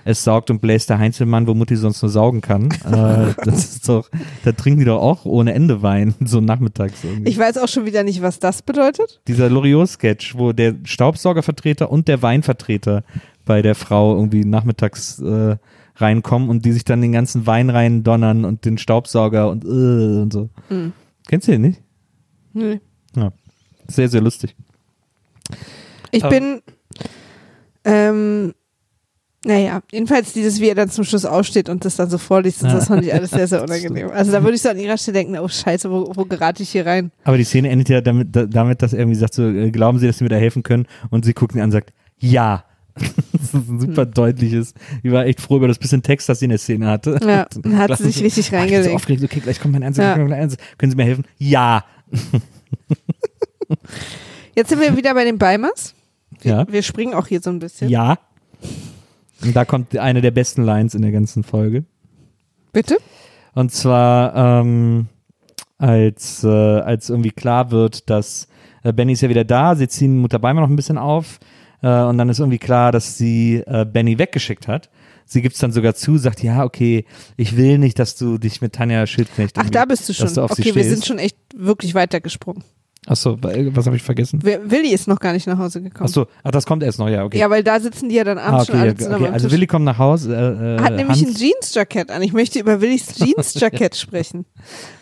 [0.07, 2.71] es saugt und bläst der Heinzelmann, wo Mutti sonst nur saugen kann.
[2.71, 4.09] äh, das ist doch,
[4.45, 7.29] da trinken die doch auch ohne Ende Wein, so nachmittags irgendwie.
[7.29, 9.21] Ich weiß auch schon wieder nicht, was das bedeutet.
[9.27, 13.03] Dieser Loriot-Sketch, wo der Staubsaugervertreter und der Weinvertreter
[13.45, 15.57] bei der Frau irgendwie nachmittags äh,
[15.97, 19.69] reinkommen und die sich dann den ganzen Wein rein donnern und den Staubsauger und, äh,
[20.23, 20.51] und so.
[20.69, 20.93] Hm.
[21.27, 21.83] Kennst du den nicht?
[22.53, 22.81] Nee.
[23.17, 23.33] Ja.
[23.89, 24.55] Sehr, sehr lustig.
[26.13, 26.63] Ich Aber- bin,
[27.85, 28.55] ähm,
[29.47, 32.67] naja, jedenfalls dieses, wie er dann zum Schluss aussteht und das dann so vorliest, so,
[32.67, 34.11] das fand ich alles sehr, sehr unangenehm.
[34.11, 36.71] Also da würde ich so an ihrer Stelle denken, oh scheiße, wo, wo gerate ich
[36.71, 37.13] hier rein?
[37.25, 39.99] Aber die Szene endet ja damit, da, damit dass er irgendwie sagt, so, äh, glauben
[39.99, 40.87] Sie, dass Sie mir da helfen können?
[41.11, 42.65] Und sie guckt ihn an und sagt, ja.
[43.33, 44.15] das ist ein super Hm.
[44.15, 44.73] deutliches.
[45.03, 47.19] Ich war echt froh über das bisschen Text, das sie in der Szene hatte.
[47.23, 48.85] Ja, Und dann hat sie sich so, richtig ah, ich bin reingelegt.
[48.91, 50.17] So aufgeregt, okay, gleich kommt mein Ernst, Ja.
[50.17, 50.57] mein Ernst.
[50.79, 51.25] Können Sie mir helfen?
[51.39, 51.85] Ja.
[54.55, 55.95] Jetzt sind wir wieder bei den Beimers.
[56.41, 56.67] Wir, Ja.
[56.73, 57.89] wir springen auch hier so ein bisschen.
[57.91, 58.19] Ja.
[59.43, 61.85] Und da kommt eine der besten Lines in der ganzen Folge.
[62.73, 62.99] Bitte?
[63.55, 65.07] Und zwar, ähm,
[65.79, 68.49] als, äh, als irgendwie klar wird, dass
[68.83, 71.39] äh, Benny ist ja wieder da, sie ziehen Mutter Beimer noch ein bisschen auf
[71.83, 74.91] äh, und dann ist irgendwie klar, dass sie äh, Benny weggeschickt hat.
[75.25, 77.05] Sie gibt es dann sogar zu, sagt, ja, okay,
[77.37, 80.33] ich will nicht, dass du dich mit Tanja Schildknecht Ach, da bist du schon.
[80.33, 82.63] du Okay, wir sind schon echt wirklich weitergesprungen.
[83.09, 84.43] Achso, was habe ich vergessen?
[84.43, 86.07] Willi ist noch gar nicht nach Hause gekommen.
[86.09, 87.39] Achso, ach, das kommt erst noch, ja, okay.
[87.39, 89.33] Ja, weil da sitzen die ja dann ah, abends schon okay, alle ja, zusammen okay.
[89.33, 89.51] Also.
[89.53, 90.35] Willi kommt nach Hause.
[90.35, 92.21] Äh, äh, hat nämlich ein Hans, Jeansjackett an.
[92.23, 94.45] Ich möchte über Willis Jeansjackett sprechen.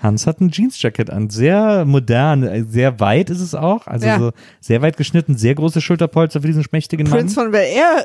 [0.02, 1.30] Hans hat ein Jeansjacket an.
[1.30, 3.86] Sehr modern, äh, sehr weit ist es auch.
[3.86, 4.18] Also Ja.
[4.18, 7.20] so sehr weit geschnitten, sehr große Schulterpolster für diesen schmächtigen Mann.
[7.20, 8.04] Prince von Bel Air,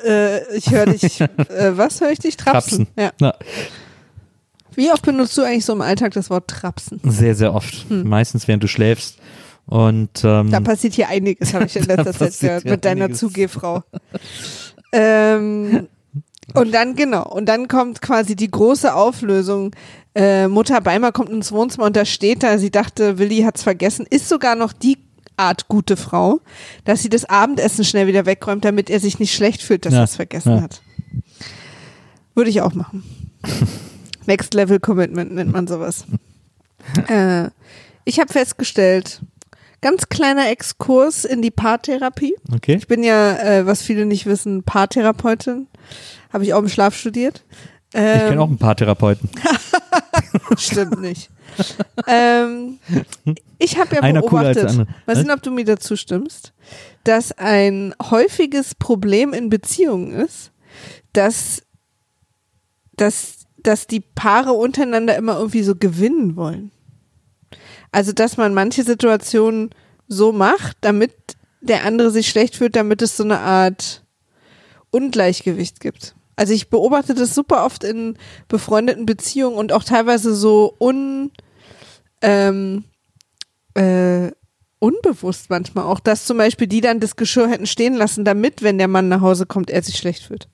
[0.49, 1.27] äh, ich höre dich, äh,
[1.75, 2.37] was höre ich dich?
[2.37, 2.85] Trapsen.
[2.85, 2.87] Trapsen.
[2.97, 3.11] Ja.
[3.19, 3.33] Na,
[4.75, 7.01] Wie oft benutzt du eigentlich so im Alltag das Wort Trapsen?
[7.03, 7.89] sehr, sehr oft.
[7.89, 9.17] Meistens während du schläfst.
[9.69, 10.51] Und ähm, Hm.
[10.51, 13.11] Da passiert hier einiges, habe ich in letzter Zeit gehört, mit deiner.
[13.13, 13.83] Zugehfrau.
[14.91, 15.87] ähm,
[16.55, 19.75] und dann, genau, und dann kommt quasi die große Auflösung.
[20.15, 24.07] Äh, Mutter Beimer kommt ins Wohnzimmer und da steht da, sie dachte, Willi hat's vergessen,
[24.09, 24.97] ist sogar noch die
[25.37, 26.41] Art gute Frau,
[26.85, 29.99] dass sie das Abendessen schnell wieder wegräumt, damit er sich nicht schlecht fühlt, dass Ja,
[29.99, 30.61] er es vergessen ja.
[30.63, 30.81] hat.
[32.33, 33.03] Würde ich auch machen.
[34.25, 36.05] Next Level Commitment nennt man sowas.
[37.07, 37.49] äh,
[38.05, 39.21] ich habe festgestellt,
[39.81, 42.35] ganz kleiner Exkurs in die Paartherapie.
[42.53, 42.75] okay.
[42.75, 45.67] Ich bin ja, äh, was viele nicht wissen, Paartherapeutin.
[46.31, 47.43] Habe ich auch im Schlaf studiert.
[47.91, 49.29] Ich Ähm, kenne auch ein paar Therapeuten.
[50.57, 51.29] Stimmt nicht.
[52.05, 52.77] ähm,
[53.57, 56.53] ich habe ja Einer beobachtet, mal sehen, ob du mir dazu stimmst,
[57.03, 60.51] dass ein häufiges Problem in Beziehungen ist,
[61.13, 61.63] dass,
[62.95, 66.71] dass, dass die Paare untereinander immer irgendwie so gewinnen wollen.
[67.91, 69.71] Also, dass man manche Situationen
[70.07, 71.13] so macht, damit
[71.61, 74.03] der andere sich schlecht fühlt, damit es so eine Art
[74.91, 76.15] Ungleichgewicht gibt.
[76.35, 78.17] Also ich beobachte das super oft in
[78.47, 81.31] befreundeten Beziehungen und auch teilweise so un,
[82.21, 82.85] ähm,
[83.73, 84.31] äh,
[84.79, 88.77] unbewusst manchmal auch, dass zum Beispiel die dann das Geschirr hätten stehen lassen, damit, wenn
[88.77, 90.47] der Mann nach Hause kommt, er sich schlecht fühlt.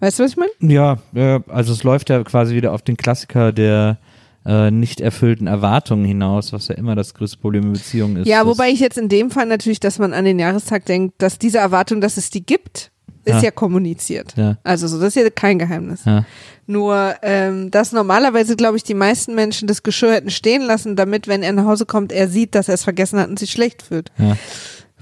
[0.00, 0.52] Weißt du, was ich meine?
[0.60, 3.98] Ja, äh, also es läuft ja quasi wieder auf den Klassiker der
[4.46, 8.26] äh, nicht erfüllten Erwartungen hinaus, was ja immer das größte Problem in Beziehungen ist.
[8.26, 11.38] Ja, wobei ich jetzt in dem Fall natürlich, dass man an den Jahrestag denkt, dass
[11.38, 12.90] diese Erwartung, dass es die gibt,
[13.24, 13.42] ist Ja.
[13.42, 14.34] ja, kommuniziert.
[14.36, 14.56] Ja.
[14.64, 16.04] Also so, das ist ja kein Geheimnis.
[16.06, 16.24] Ja.
[16.66, 21.28] Nur, ähm, dass normalerweise, glaube ich, die meisten Menschen das Geschirr hätten stehen lassen, damit,
[21.28, 23.82] wenn er nach Hause kommt, er sieht, dass er es vergessen hat und sich schlecht
[23.82, 24.10] fühlt.
[24.18, 24.36] Ja.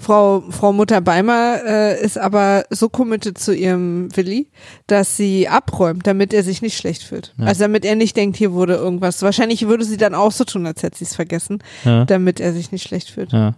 [0.01, 4.47] Frau, Frau Mutter Beimer äh, ist aber so committed zu ihrem Willi,
[4.87, 7.35] dass sie abräumt, damit er sich nicht schlecht fühlt.
[7.39, 7.47] Ja.
[7.47, 9.23] Also damit er nicht denkt, hier wurde irgendwas.
[9.23, 12.05] Wahrscheinlich würde sie dann auch so tun, als hätte sie es vergessen, Ja.
[12.05, 13.33] damit er sich nicht schlecht fühlt.
[13.33, 13.55] Ja.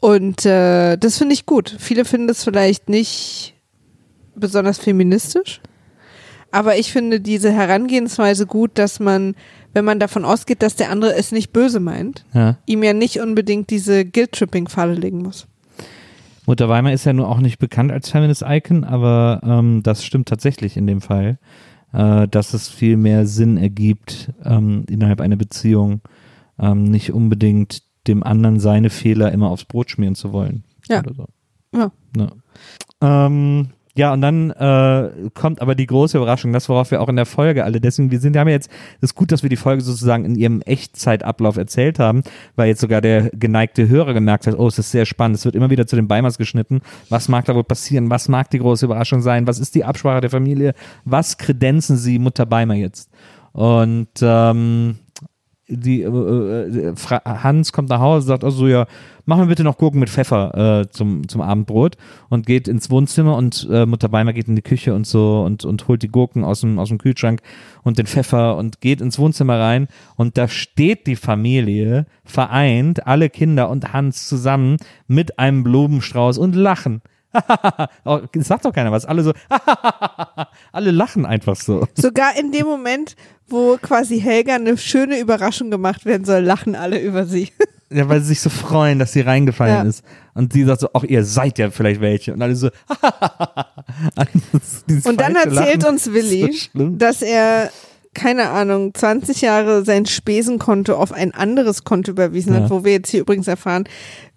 [0.00, 1.74] Und äh, das finde ich gut.
[1.78, 3.54] Viele finden das vielleicht nicht
[4.34, 5.60] besonders feministisch,
[6.50, 9.34] aber ich finde diese Herangehensweise gut, dass man,
[9.72, 12.58] wenn man davon ausgeht, dass der andere es nicht böse meint, Ja.
[12.66, 15.46] ihm ja nicht unbedingt diese Guilt-Tripping-Falle legen muss.
[16.50, 20.76] Mutter Weimar ist ja nun auch nicht bekannt als Feminist-Icon, aber ähm, das stimmt tatsächlich
[20.76, 21.38] in dem Fall,
[21.92, 26.00] äh, dass es viel mehr Sinn ergibt, ähm, innerhalb einer Beziehung
[26.58, 30.64] ähm, nicht unbedingt dem anderen seine Fehler immer aufs Brot schmieren zu wollen.
[30.88, 30.98] Ja.
[30.98, 31.26] Oder so.
[31.72, 31.92] Ja.
[32.16, 32.32] Ja.
[33.00, 37.16] Ähm, ja, und dann äh, kommt aber die große Überraschung, das worauf wir auch in
[37.16, 39.50] der Folge alle, deswegen, wir sind, wir haben ja jetzt, es ist gut, dass wir
[39.50, 42.22] die Folge sozusagen in ihrem Echtzeitablauf erzählt haben,
[42.54, 45.56] weil jetzt sogar der geneigte Hörer gemerkt hat, oh, es ist sehr spannend, es wird
[45.56, 48.84] immer wieder zu den Beimers geschnitten, was mag da wohl passieren, was mag die große
[48.84, 50.74] Überraschung sein, was ist die Absprache der Familie,
[51.04, 53.10] was kredenzen sie Mutter Beimer jetzt?
[53.52, 54.98] Und ähm,
[55.70, 58.86] die äh, äh, Fra Hans kommt nach Hause, sagt also ja,
[59.24, 61.96] mach mir bitte noch Gurken mit Pfeffer äh, zum zum Abendbrot
[62.28, 65.64] und geht ins Wohnzimmer und äh, Mutter Beimer geht in die Küche und so und
[65.64, 67.40] und holt die Gurken aus dem aus dem Kühlschrank
[67.82, 73.30] und den Pfeffer und geht ins Wohnzimmer rein und da steht die Familie vereint, alle
[73.30, 77.02] Kinder und Hans zusammen mit einem Blumenstrauß und lachen.
[78.04, 79.04] Oh, Sagt doch keiner was.
[79.06, 79.32] Alle so,
[80.72, 81.86] alle lachen einfach so.
[81.94, 83.16] Sogar in dem Moment,
[83.48, 87.50] wo quasi Helga eine schöne Überraschung gemacht werden soll, lachen alle über sie.
[87.92, 89.82] Ja, weil sie sich so freuen, dass sie reingefallen Ja.
[89.82, 90.04] ist.
[90.34, 92.32] Und sie sagt so, ach, ihr seid ja vielleicht welche.
[92.32, 92.70] Und alle so,
[94.88, 97.70] Dieses Und dann erzählt Lachen uns Willi, so dass er,
[98.14, 102.62] keine Ahnung, 20 Jahre sein Spesenkonto auf ein anderes Konto überwiesen Ja.
[102.62, 103.84] hat, wo wir jetzt hier übrigens erfahren,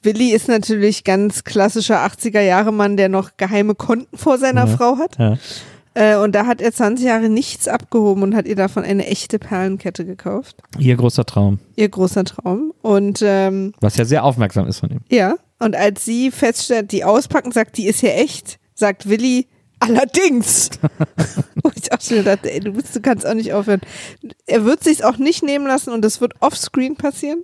[0.03, 4.77] Willi ist natürlich ganz klassischer 80er-Jahre-Mann, der noch geheime Konten vor seiner Ja.
[4.77, 5.17] Frau hat.
[5.17, 5.37] Ja.
[5.95, 9.37] Äh, und da hat er 20 Jahre nichts abgehoben und hat ihr davon eine echte
[9.39, 10.57] Perlenkette gekauft.
[10.79, 12.73] Ihr großer Traum, Ihr großer Traum.
[12.81, 15.01] Und ähm, was ja sehr aufmerksam ist von ihm.
[15.09, 19.47] ja, und als sie feststellt, die auspacken, sagt, die ist ja echt, sagt Willi,
[19.83, 20.69] allerdings.
[21.63, 23.81] Wo ich auch schon dachte, ey, du, bist, du kannst auch nicht aufhören.
[24.45, 27.43] Er wird sich's auch nicht nehmen lassen und das wird offscreen passieren,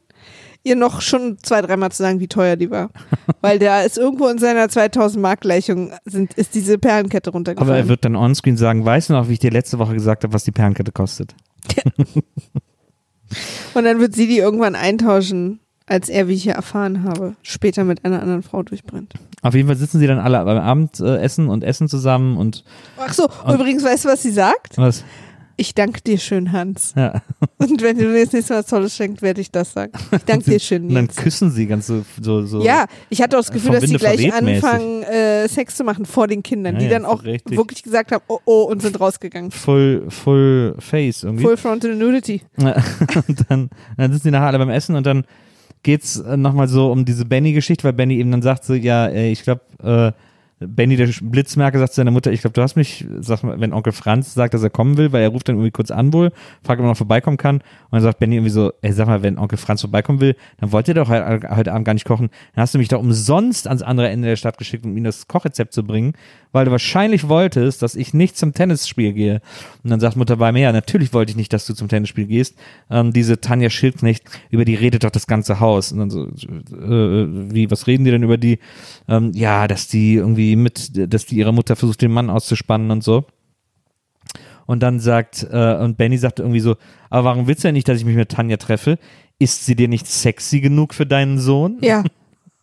[0.63, 2.89] ihr noch schon zwei, dreimal zu sagen, wie teuer die war.
[3.41, 7.75] Weil da ist irgendwo in seiner 2000 Mark Gleichung sind, ist diese Perlenkette Aber runtergefallen.
[7.75, 10.33] er wird dann onscreen sagen, weißt du noch, wie ich dir letzte Woche gesagt habe,
[10.33, 11.35] was die Perlenkette kostet?
[13.73, 15.59] und dann wird sie die irgendwann eintauschen
[15.89, 19.13] als er, wie ich hier erfahren habe, später mit einer anderen Frau durchbrennt.
[19.41, 22.63] Auf jeden Fall sitzen sie dann alle beim Abendessen und essen zusammen und
[22.97, 24.77] Ach so, übrigens, weißt du, was sie sagt?
[24.77, 25.03] was?
[25.59, 26.93] Ich danke dir schön, Hans.
[26.95, 27.21] Ja.
[27.57, 29.91] Und wenn du mir das nächste Mal was Tolles schenkst, werde ich das sagen.
[30.15, 31.17] Ich danke dir schön, Und dann Nils.
[31.17, 32.05] küssen sie ganz so.
[32.21, 35.83] so, so Ja, ich hatte auch das Gefühl, dass sie gleich anfangen, äh, Sex zu
[35.83, 37.57] machen vor den Kindern, Ja, die ja, dann auch richtig.
[37.57, 39.51] wirklich gesagt haben, oh oh, und sind rausgegangen.
[39.51, 41.43] Full, full face irgendwie.
[41.43, 42.41] Full frontal nudity.
[42.57, 45.25] und dann, dann sitzen die nachher alle beim Essen und dann
[45.83, 49.31] geht's äh, nochmal so um diese Benny-Geschichte, weil Benny eben dann sagt so, ja, ey,
[49.31, 50.11] ich glaube, äh,
[50.59, 53.71] Benny, der Blitzmerker, sagt zu seiner Mutter, ich glaube, du hast mich, sag mal, wenn
[53.71, 56.31] Onkel Franz sagt, dass er kommen will, weil er ruft dann irgendwie kurz an wohl,
[56.63, 57.57] fragt, ob er noch vorbeikommen kann.
[57.57, 60.71] Und dann sagt Benny irgendwie so, ey, sag mal, wenn Onkel Franz vorbeikommen will, dann
[60.73, 62.29] wollt ihr doch heute, Abend gar nicht kochen.
[62.55, 65.27] Dann hast du mich doch umsonst ans andere Ende der Stadt geschickt, um ihm das
[65.27, 66.13] Kochrezept zu bringen,
[66.51, 69.41] weil du wahrscheinlich wolltest, dass ich nicht zum Tennisspiel gehe.
[69.83, 72.25] Und dann sagt Mutter bei mir, ja, natürlich wollte ich nicht, dass du zum Tennisspiel
[72.25, 72.55] gehst.
[72.89, 75.91] Ähm, diese Tanja Schildknecht, über die redet doch das ganze Haus.
[75.91, 78.59] Und dann so, äh, wie, was reden die denn über die?
[79.07, 83.03] Ähm, ja, dass die irgendwie mit, dass die ihrer Mutter versucht, den Mann auszuspannen und
[83.03, 83.25] so.
[84.65, 86.75] Und dann sagt, äh, und Benny sagt irgendwie so,
[87.09, 88.99] aber warum willst du denn nicht, dass ich mich mit Tanja treffe?
[89.39, 91.79] Ist sie dir nicht sexy genug für deinen Sohn?
[91.81, 92.03] Ja,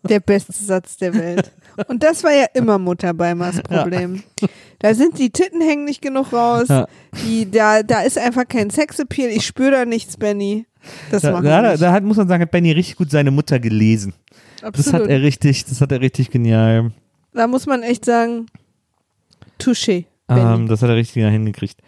[0.08, 1.52] der beste Satz der Welt.
[1.88, 4.22] Und das war ja immer Mutter Beimers Problem.
[4.78, 6.68] Da sind die Titten hängen nicht genug raus.
[6.68, 6.86] Ja.
[7.24, 9.30] Die, da, da ist einfach kein Sexappeal.
[9.30, 10.66] Ich spüre da nichts, Benny.
[11.10, 13.58] Das Da, da, da, da hat, muss man sagen, hat Benny richtig gut seine Mutter
[13.58, 14.14] gelesen.
[14.60, 15.02] Das Absolut.
[15.02, 16.92] hat er richtig, das hat er richtig genial.
[17.36, 18.46] Da muss man echt sagen,
[19.60, 20.04] touché.
[20.28, 21.80] Ähm, das hat er richtig hingekriegt.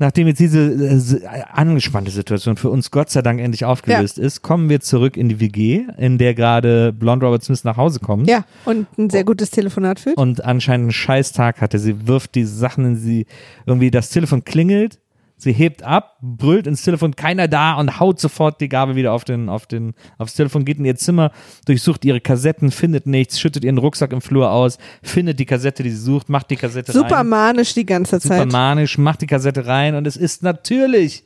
[0.00, 4.68] Nachdem jetzt diese äh, angespannte Situation für uns Gott sei Dank endlich aufgelöst ist, kommen
[4.68, 8.28] wir zurück in die WG, in der gerade Blonde Robert Smith nach Hause kommt.
[8.28, 10.16] ja, und ein sehr gutes Telefonat führt.
[10.16, 11.80] und anscheinend einen Scheißtag hatte.
[11.80, 13.26] Sie wirft die Sachen in sie,
[13.66, 15.00] irgendwie das Telefon klingelt,
[15.38, 19.24] sie hebt ab, brüllt ins Telefon, keiner da und haut sofort die Gabel wieder auf
[19.24, 21.30] den, auf den, aufs Telefon, geht in ihr Zimmer,
[21.64, 25.90] durchsucht ihre Kassetten, findet nichts, schüttet ihren Rucksack im Flur aus, findet die Kassette, die
[25.90, 27.28] sie sucht, macht die Kassette Super rein.
[27.28, 28.52] manisch die ganze Super Zeit.
[28.52, 31.24] manisch, macht die Kassette rein und es ist natürlich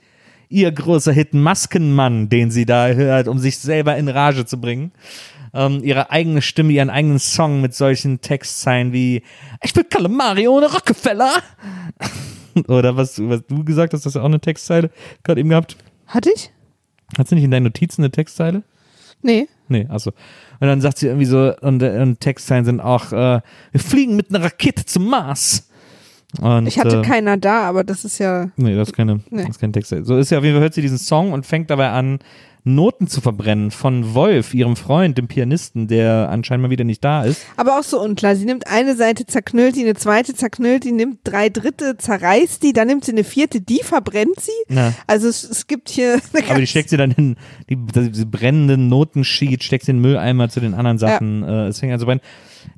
[0.51, 4.93] ihr großer Hit Maskenmann, den sie da hört, um sich selber in Rage zu bringen.
[5.55, 9.23] Ähm, ihre eigene Stimme, ihren eigenen Song mit solchen Textzeilen wie
[9.63, 11.33] Ich bin Calamari ohne Rockefeller.
[12.69, 14.91] Oder was, was du gesagt hast, das ist ja auch eine Textzeile
[15.23, 15.77] gerade eben gehabt.
[16.07, 16.51] Hatte ich?
[17.17, 18.63] Hast du nicht in deinen Notizen eine Textzeile?
[19.23, 19.49] Nee.
[19.69, 20.11] Nee, also.
[20.61, 23.41] Und dann sagt sie irgendwie so, und, äh, und Textzeilen sind auch, äh,
[23.73, 25.69] wir fliegen mit einer Rakete zum Mars.
[26.41, 28.51] Und, Ich hatte äh, keiner da, aber das ist ja.
[28.57, 29.43] Nee, das ist, keine, Nee.
[29.43, 29.95] das ist kein Text.
[30.03, 32.21] So ist ja auf jeden Fall, hört sie diesen Song und fängt dabei an,
[32.65, 37.25] Noten zu verbrennen von Wolf, ihrem Freund, dem Pianisten, der anscheinend mal wieder nicht da
[37.25, 37.45] ist.
[37.57, 38.37] Aber auch so unklar.
[38.37, 42.73] Sie nimmt eine Seite, zerknüllt die, eine zweite zerknüllt die, nimmt drei Dritte, zerreißt die,
[42.73, 44.53] dann nimmt sie eine vierte, die verbrennt sie.
[44.69, 46.21] Na, Also es, es gibt hier.
[46.35, 47.37] eine aber die steckt sie dann in,
[47.69, 51.43] die, diese brennenden Notensheet, steckt sie in den Mülleimer zu den anderen Sachen.
[51.43, 52.21] Äh, es fängt an zu brennen.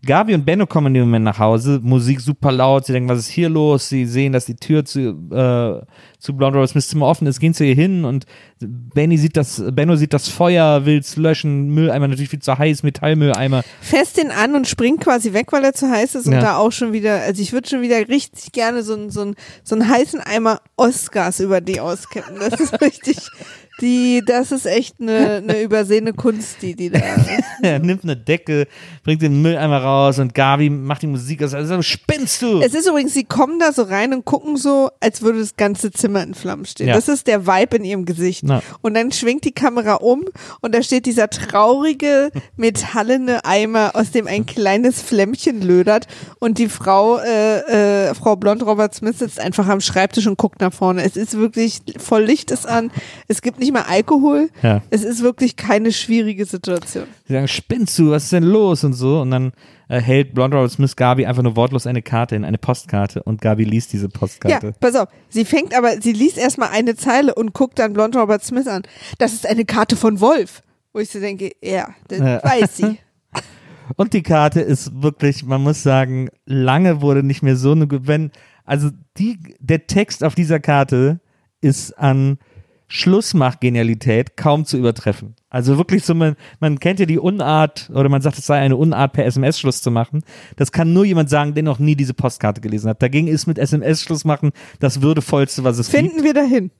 [0.05, 3.19] Gabi und Benno kommen in dem Moment nach Hause, Musik super laut, sie denken, was
[3.19, 3.89] ist hier los?
[3.89, 5.85] Sie sehen, dass die Tür zu, äh,
[6.19, 8.27] zu Blonde Rose Smiths Zimmer offen ist, gehen zu ihr hin und
[8.69, 12.83] Benny sieht das, Benno sieht das Feuer, will es löschen, Mülleimer natürlich viel zu heiß,
[12.83, 13.63] Metallmülleimer.
[13.81, 16.41] fest den an und springt quasi weg, weil er zu heiß ist und Ja.
[16.41, 19.75] da auch schon wieder, also ich würde schon wieder richtig gerne so, einen- so, so
[19.75, 22.37] einen heißen Eimer Oscars über die auskippen.
[22.39, 23.19] Das ist richtig,
[23.81, 27.01] die, das ist echt eine, eine übersehene Kunst, die, die da.
[27.63, 28.67] Er nimmt eine Decke,
[29.05, 31.55] bringt den Mülleimer raus und Gabi macht die Musik aus.
[31.55, 32.61] Also spinnst du?
[32.61, 35.91] Es ist übrigens, sie kommen da so rein und gucken so, als würde das ganze
[35.91, 36.89] Zimmer in Flammen stehen.
[36.89, 36.95] Ja.
[36.95, 38.43] Das ist der Vibe in ihrem Gesicht.
[38.45, 38.63] Na.
[38.83, 40.25] Und dann schwingt die Kamera um
[40.61, 46.07] und da steht dieser traurige, metallene Eimer, aus dem ein kleines Flämmchen lödert.
[46.39, 50.61] Und die Frau, äh, äh, Frau Blond Robert Smith sitzt einfach am Schreibtisch und guckt
[50.61, 51.03] nach vorne.
[51.03, 52.91] Es ist wirklich, voll Licht ist an.
[53.27, 54.51] Es gibt nicht mal Alkohol.
[54.63, 54.83] Ja.
[54.91, 57.05] Es ist wirklich keine schwierige Situation.
[57.27, 59.21] Sie sagen, spinnst du, was ist denn los und so.
[59.21, 59.53] Und dann
[59.89, 63.41] äh, hält Blonde Robert Smith Gabi einfach nur wortlos eine Karte in, eine Postkarte und
[63.41, 64.75] Gabi liest diese Ja, Postkarte.
[64.81, 65.09] pass auf.
[65.29, 68.83] Sie fängt aber, sie liest erstmal eine Zeile und guckt dann Blond Robert Smith an.
[69.19, 70.63] Das ist eine Karte von Wolf.
[70.93, 72.45] Wo ich so denke, ja, das Ja.
[72.45, 72.99] weiß sie.
[73.97, 78.31] Und die Karte ist wirklich, man muss sagen, lange wurde nicht mehr so eine, wenn,
[78.65, 78.89] also
[79.19, 81.21] die, der Text auf dieser Karte
[81.61, 82.39] ist an
[82.95, 85.35] Schlussmach-Genialität kaum zu übertreffen.
[85.51, 88.77] Also wirklich so, man, man kennt ja die Unart, oder man sagt, es sei eine
[88.77, 90.23] Unart, per SMS Schluss zu machen.
[90.55, 93.03] Das kann nur jemand sagen, der noch nie diese Postkarte gelesen hat.
[93.03, 96.05] Dagegen ist mit SMS Schluss machen das würdevollste, was es gibt.
[96.05, 96.71] Finden wir dahin.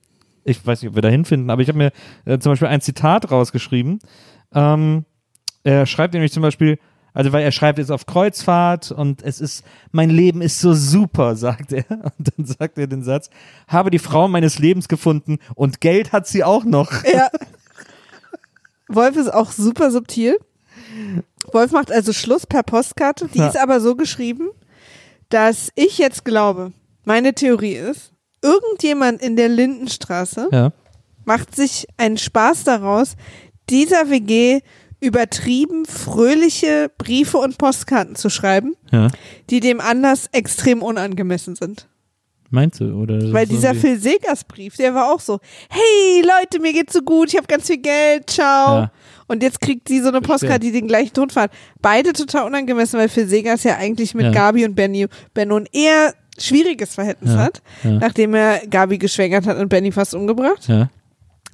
[0.45, 1.91] ich weiß nicht, ob wir da hinfinden, aber ich habe mir
[2.27, 3.99] äh, zum Beispiel ein Zitat rausgeschrieben.
[4.55, 5.07] Ähm,
[5.65, 6.79] er schreibt nämlich zum Beispiel,
[7.15, 11.35] also weil er schreibt jetzt auf Kreuzfahrt und es ist, mein Leben ist so super,
[11.37, 11.85] sagt er.
[11.89, 13.31] Und dann sagt er den Satz,
[13.69, 16.93] habe die Frau meines Lebens gefunden und Geld hat sie auch noch.
[17.15, 17.29] Ja.
[18.89, 20.37] Wolf ist auch super subtil.
[21.53, 23.29] Wolf macht also Schluss per Postkarte.
[23.33, 23.49] Die Ja.
[23.49, 24.51] ist aber so geschrieben,
[25.31, 26.73] dass ich jetzt glaube,
[27.05, 28.13] meine Theorie ist,
[28.43, 30.73] irgendjemand in der Lindenstraße Ja.
[31.25, 33.17] macht sich einen Spaß daraus,
[33.71, 34.61] dieser WG
[35.05, 39.09] übertrieben fröhliche Briefe und Postkarten zu schreiben, Ja.
[39.51, 41.89] die dem Anlass extrem unangemessen sind.
[42.51, 42.93] Meinst du?
[42.95, 47.03] Oder Weil dieser Phil Segers Brief, der war auch so, hey Leute, mir geht's so
[47.03, 48.79] gut, ich habe ganz viel Geld, ciao.
[48.83, 48.93] Ja.
[49.27, 50.21] Und jetzt kriegt sie so eine.
[50.21, 51.51] Postkarte, die den gleichen Ton hat.
[51.83, 54.31] Beide total unangemessen, weil Phil Segers ja eigentlich mit Ja.
[54.33, 57.39] Gabi und Benny, Benno ein eher schwieriges Verhältnis Ja.
[57.39, 60.69] hat, nachdem er Gabi geschwängert hat und Benny fast umgebracht.
[60.69, 60.91] Ja.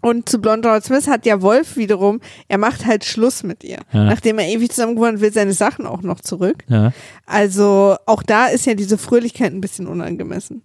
[0.00, 3.78] Und zu Blonde Howard Smith hat ja Wolf wiederum, er macht halt Schluss mit ihr.
[3.92, 4.04] Ja.
[4.04, 6.64] Nachdem er ewig zusammen gewohnt hat, will seine Sachen auch noch zurück.
[6.68, 6.92] Ja.
[7.26, 10.62] Also auch da ist ja diese Fröhlichkeit ein bisschen unangemessen.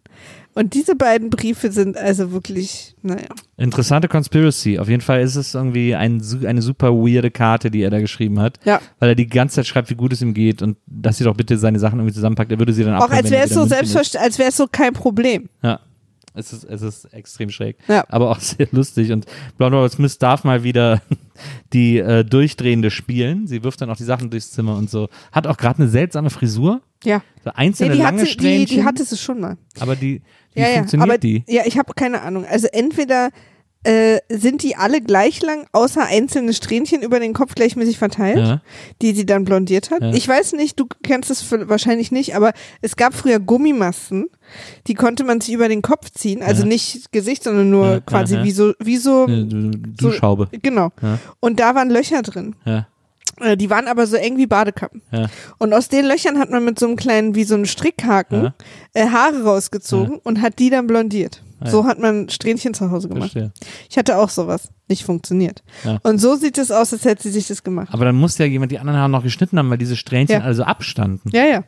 [0.57, 3.27] Und diese beiden Briefe sind also wirklich, naja.
[3.57, 4.79] Interessante Conspiracy.
[4.79, 8.39] Auf jeden Fall ist es irgendwie ein, eine super weirde Karte, die er da geschrieben
[8.39, 8.57] hat.
[8.63, 8.79] Ja.
[8.99, 11.35] Weil er die ganze Zeit schreibt, wie gut es ihm geht und dass sie doch
[11.35, 12.53] bitte seine Sachen irgendwie zusammenpackt.
[12.53, 14.55] Er würde sie dann Auch abholen, als wenn wäre es so selbstverständlich, als wäre es
[14.55, 15.49] so kein Problem.
[15.61, 15.81] Ja.
[16.35, 17.77] Es ist, es ist extrem schräg.
[17.87, 18.05] Ja.
[18.09, 19.11] Aber auch sehr lustig.
[19.11, 19.25] Und
[19.57, 21.01] Blonde Howard Smith darf mal wieder
[21.73, 23.47] die äh, Durchdrehende spielen.
[23.47, 25.09] Sie wirft dann auch die Sachen durchs Zimmer und so.
[25.31, 26.81] Hat auch gerade eine seltsame Frisur.
[27.03, 27.21] Ja.
[27.43, 29.57] So Nee, einzelne die, lange hatte, die, die hatte sie schon mal.
[29.79, 30.21] aber die,
[30.53, 31.43] wie ja, funktioniert aber, die?
[31.47, 32.45] Ja, ich habe keine Ahnung.
[32.45, 33.29] Also entweder
[33.85, 38.61] äh, sind die alle gleich lang, außer einzelne Strähnchen über den Kopf gleichmäßig verteilt, Ja.
[39.01, 40.01] die sie dann blondiert hat.
[40.01, 40.11] Ja.
[40.13, 44.25] Ich weiß nicht, du kennst es wahrscheinlich nicht, aber es gab früher Gummimasken,
[44.87, 46.67] die konnte man sich über den Kopf ziehen, also Ja.
[46.69, 48.45] nicht Gesicht, sondern nur Ja, quasi ja, ja.
[48.45, 50.49] wie so, wie so, Du- Duschhaube.
[50.61, 50.89] genau.
[51.01, 51.19] Ja.
[51.39, 52.55] Und da waren Löcher drin.
[52.65, 52.87] Ja.
[53.39, 55.01] Äh, Die waren aber so eng wie Badekappen.
[55.11, 55.27] Ja.
[55.57, 58.53] Und aus den Löchern hat man mit so einem kleinen, wie so einem Strickhaken, Ja.
[58.93, 61.43] äh, Haare rausgezogen und hat die dann blondiert.
[61.59, 61.71] Ah, ja.
[61.71, 63.31] So hat man Strähnchen zu Hause gemacht.
[63.31, 63.53] Verstehe.
[63.89, 64.69] Ich hatte auch sowas.
[64.87, 65.63] Nicht funktioniert.
[65.83, 65.99] Ja.
[66.03, 67.89] Und so sieht es aus, als hätte sie sich das gemacht.
[67.91, 70.63] Aber dann muss ja jemand die anderen Haare noch geschnitten haben, weil diese Strähnchen also
[70.63, 71.29] abstanden.
[71.33, 71.63] Ja, ja.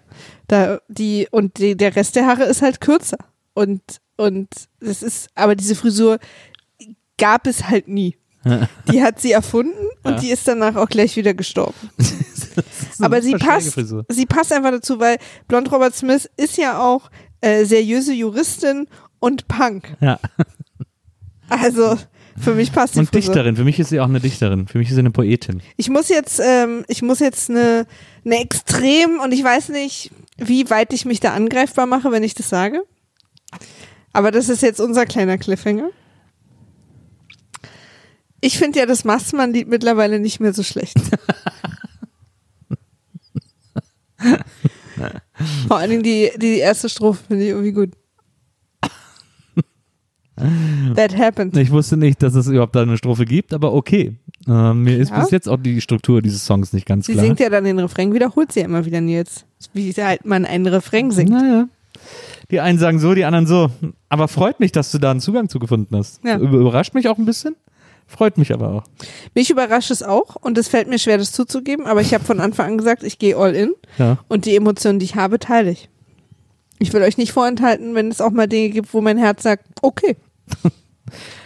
[0.48, 3.18] Da, die, und die, der Rest der Haare ist halt kürzer.
[3.54, 3.82] Und,
[4.18, 4.50] und
[4.82, 6.20] das ist, aber diese Frisur
[7.18, 8.18] gab es halt nie.
[8.92, 9.74] Die hat sie erfunden
[10.04, 10.20] und Ja.
[10.20, 11.74] die ist danach auch gleich wieder gestorben.
[13.00, 14.06] Aber sie passt, Frisur.
[14.10, 15.18] sie passt einfach dazu, weil
[15.48, 17.10] Blond Robert Smith ist ja auch
[17.42, 18.88] äh, seriöse Juristin
[19.20, 19.96] und Punk.
[20.00, 20.20] Ja.
[21.50, 21.98] Also
[22.40, 23.34] für mich passt die Und Frisur.
[23.34, 23.56] Dichterin.
[23.56, 24.68] Für mich ist sie auch eine Dichterin.
[24.68, 25.62] Für mich ist sie eine Poetin.
[25.76, 27.88] Ich muss jetzt, ähm, ich muss jetzt eine,
[28.26, 32.36] eine extrem und ich weiß nicht, wie weit ich mich da angreifbar mache, wenn ich
[32.36, 32.84] das sage.
[34.14, 35.90] Aber das ist jetzt unser kleiner Cliffhanger.
[38.40, 40.96] Ich finde ja das Mastmann-Lied mittlerweile nicht mehr so schlecht.
[45.68, 47.92] Vor allen Dingen die, die erste Strophe finde ich irgendwie gut.
[50.96, 51.58] That happened.
[51.58, 54.16] Ich wusste nicht, dass es überhaupt da eine Strophe gibt, aber okay.
[54.48, 55.20] Äh, mir ist Ja.
[55.22, 57.26] bis jetzt auch die Struktur dieses Songs nicht ganz Sie klar.
[57.26, 59.46] singt ja dann den Refrain, wiederholt sie ja immer wieder, Nils.
[59.74, 61.32] Wie halt man einen Refrain singt.
[61.32, 61.68] Naja.
[62.52, 63.72] Die einen sagen so, die anderen so.
[64.10, 66.24] Aber freut mich, dass du da einen Zugang zu gefunden hast.
[66.24, 66.38] Ja.
[66.38, 67.56] Über- Überrascht mich auch ein bisschen.
[68.10, 68.84] Freut mich aber auch.
[69.36, 72.40] Mich überrascht es auch und es fällt mir schwer, das zuzugeben, aber ich habe von
[72.40, 74.20] Anfang an gesagt, ich gehe all in Ja.
[74.30, 75.90] und die Emotionen, die ich habe, teile ich.
[76.80, 79.66] Ich will euch nicht vorenthalten, wenn es auch mal Dinge gibt, wo mein Herz sagt,
[79.82, 80.16] okay.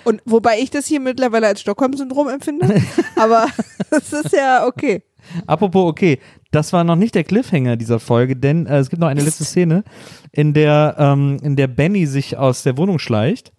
[0.03, 2.81] Und wobei ich das hier mittlerweile als Stockholm-Syndrom empfinde,
[3.15, 3.45] aber
[3.91, 5.03] es ist ja okay.
[5.45, 9.07] Apropos, okay, das war noch nicht der Cliffhanger dieser Folge, denn äh, es gibt noch
[9.07, 9.83] eine letzte Szene,
[10.31, 13.53] in der, ähm, in der Benny sich aus der Wohnung schleicht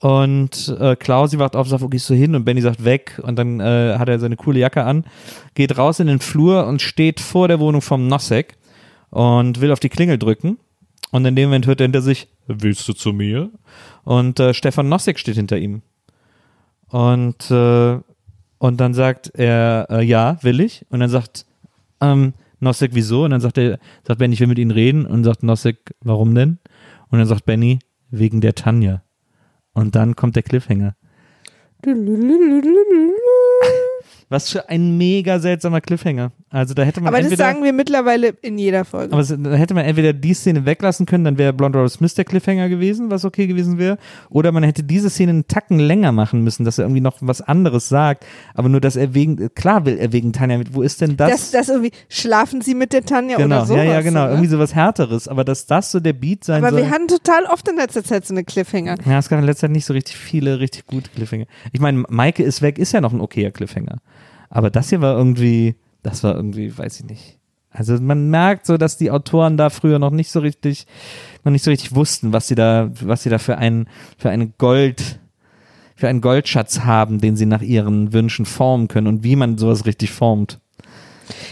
[0.00, 2.34] und äh, Klausi wacht auf, sagt, wo gehst du hin?
[2.34, 3.20] Und Benny sagt, weg.
[3.22, 5.04] Und dann äh, hat er seine coole Jacke an,
[5.54, 8.56] geht raus in den Flur und steht vor der Wohnung vom Nosek
[9.10, 10.58] und will auf die Klingel drücken.
[11.10, 13.50] Und in dem Moment hört er hinter sich, willst du zu mir?
[14.08, 15.82] Und äh, Stefan Nosek steht hinter ihm.
[16.88, 17.98] Und, äh,
[18.56, 20.86] und dann sagt er, äh, ja, will ich.
[20.88, 21.44] Und dann sagt
[22.00, 23.24] ähm, Nosek, wieso?
[23.24, 25.04] Und dann sagt er, sagt Benny, ich will mit Ihnen reden.
[25.04, 26.58] Und sagt Nosek, warum denn?
[27.10, 29.02] Und dann sagt Benny, wegen der Tanja.
[29.74, 30.96] Und dann kommt der Cliffhanger.
[34.30, 36.32] Was für ein mega seltsamer Cliffhanger.
[36.50, 39.12] Also da hätte man Aber das entweder, sagen wir mittlerweile in jeder Folge.
[39.12, 42.24] aber da hätte man entweder die Szene weglassen können, dann wäre Blonde Rose Smith der
[42.24, 43.98] Cliffhanger gewesen, was okay gewesen wäre.
[44.30, 47.42] Oder man hätte diese Szene einen Tacken länger machen müssen, dass er irgendwie noch was
[47.42, 48.24] anderes sagt.
[48.54, 50.74] Aber nur, dass er wegen, klar will er wegen Tanja mit.
[50.74, 51.30] Wo ist denn das?
[51.30, 53.84] das, das irgendwie, schlafen Sie mit der Tanja genau, oder sowas.
[53.84, 54.24] ja, ja, genau.
[54.24, 54.30] ne?
[54.30, 55.28] Irgendwie sowas Härteres.
[55.28, 56.82] Aber dass das so der Beat sein Aber soll.
[56.82, 58.96] wir hatten total oft in letzter Zeit so eine Cliffhanger.
[59.06, 61.46] Ja, es gab in letzter Zeit nicht so richtig viele richtig gute Cliffhanger.
[61.72, 63.98] Ich meine, Maike ist weg, ist ja noch ein okayer Cliffhanger.
[64.50, 67.38] Aber das hier war irgendwie, das war irgendwie, weiß ich nicht.
[67.70, 70.86] Also man merkt so, dass die Autoren da früher noch nicht so richtig,
[71.44, 74.48] noch nicht so richtig wussten, was sie da, was sie da für ein, für eine
[74.48, 75.20] Gold,
[75.94, 79.84] für einen Goldschatz haben, den sie nach ihren Wünschen formen können und wie man sowas
[79.84, 80.58] richtig formt.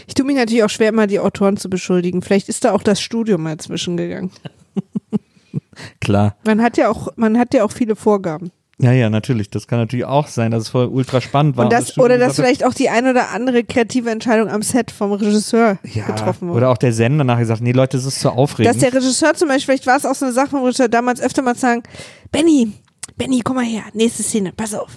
[0.07, 2.21] Ich tue mich natürlich auch schwer, immer die Autoren zu beschuldigen.
[2.21, 4.31] Vielleicht ist da auch das Studium mal zwischengegangen.
[6.01, 6.35] Klar.
[6.45, 8.51] Man hat ja auch, man hat ja auch viele Vorgaben.
[8.79, 9.49] Ja, ja, natürlich.
[9.49, 11.65] Das kann natürlich auch sein, dass es voll ultra spannend war.
[11.65, 14.91] Und das, Studium oder dass vielleicht auch die ein oder andere kreative Entscheidung am Set
[14.91, 16.57] vom Regisseur ja, getroffen wurde.
[16.57, 18.75] Oder auch der Sender nachher gesagt, nee Leute, das ist zu aufregend.
[18.75, 21.21] Dass der Regisseur zum Beispiel, vielleicht war es auch so eine Sache vom Regisseur damals
[21.21, 21.81] öfter mal sagen,
[22.31, 22.71] Benny,
[23.17, 24.91] Benny, komm mal her, nächste Szene, pass auf.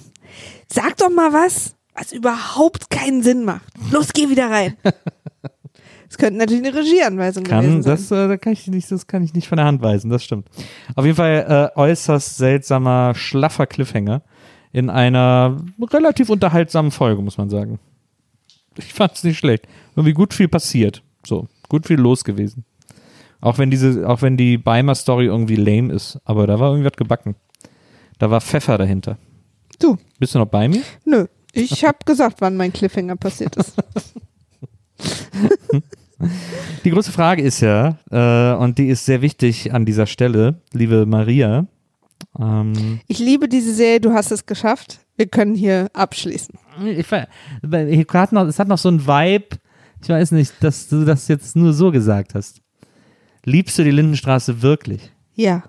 [0.70, 3.62] Sag doch mal was, was überhaupt keinen Sinn macht.
[3.90, 4.76] Los, geh wieder rein.
[6.10, 7.92] Das könnte natürlich eine Regieanweisung kann, gewesen sein.
[7.92, 10.24] das, äh, da kann ich nicht, das kann ich nicht von der Hand weisen, das
[10.24, 10.48] stimmt.
[10.96, 14.20] Auf jeden Fall äh, äußerst seltsamer, schlaffer Cliffhanger
[14.72, 17.78] in einer relativ unterhaltsamen Folge, muss man sagen.
[18.76, 19.68] Ich fand's nicht schlecht.
[19.94, 21.04] Irgendwie gut viel passiert.
[21.24, 22.64] So, gut viel los gewesen.
[23.40, 26.96] Auch wenn diese, auch wenn die Beimer-Story irgendwie lame ist, aber da war irgendwie was
[26.96, 27.36] gebacken.
[28.18, 29.16] Da war Pfeffer dahinter.
[29.78, 30.82] Du, Bist du noch bei mir?
[31.04, 31.26] nö.
[31.52, 33.74] Ich habe gesagt, wann mein Cliffhanger passiert ist.
[36.84, 41.06] Die große Frage ist ja, äh, und die ist sehr wichtig an dieser Stelle, liebe
[41.06, 41.66] Maria.
[42.38, 45.00] Ähm, Ich liebe diese Serie, du hast es geschafft.
[45.16, 46.54] Wir können hier abschließen.
[46.84, 49.56] ich, ich noch, es hat noch so ein Vibe,
[50.02, 52.62] ich weiß nicht, dass du das jetzt nur so gesagt hast.
[53.44, 55.12] Liebst du die Lindenstraße wirklich?
[55.34, 55.64] Ja.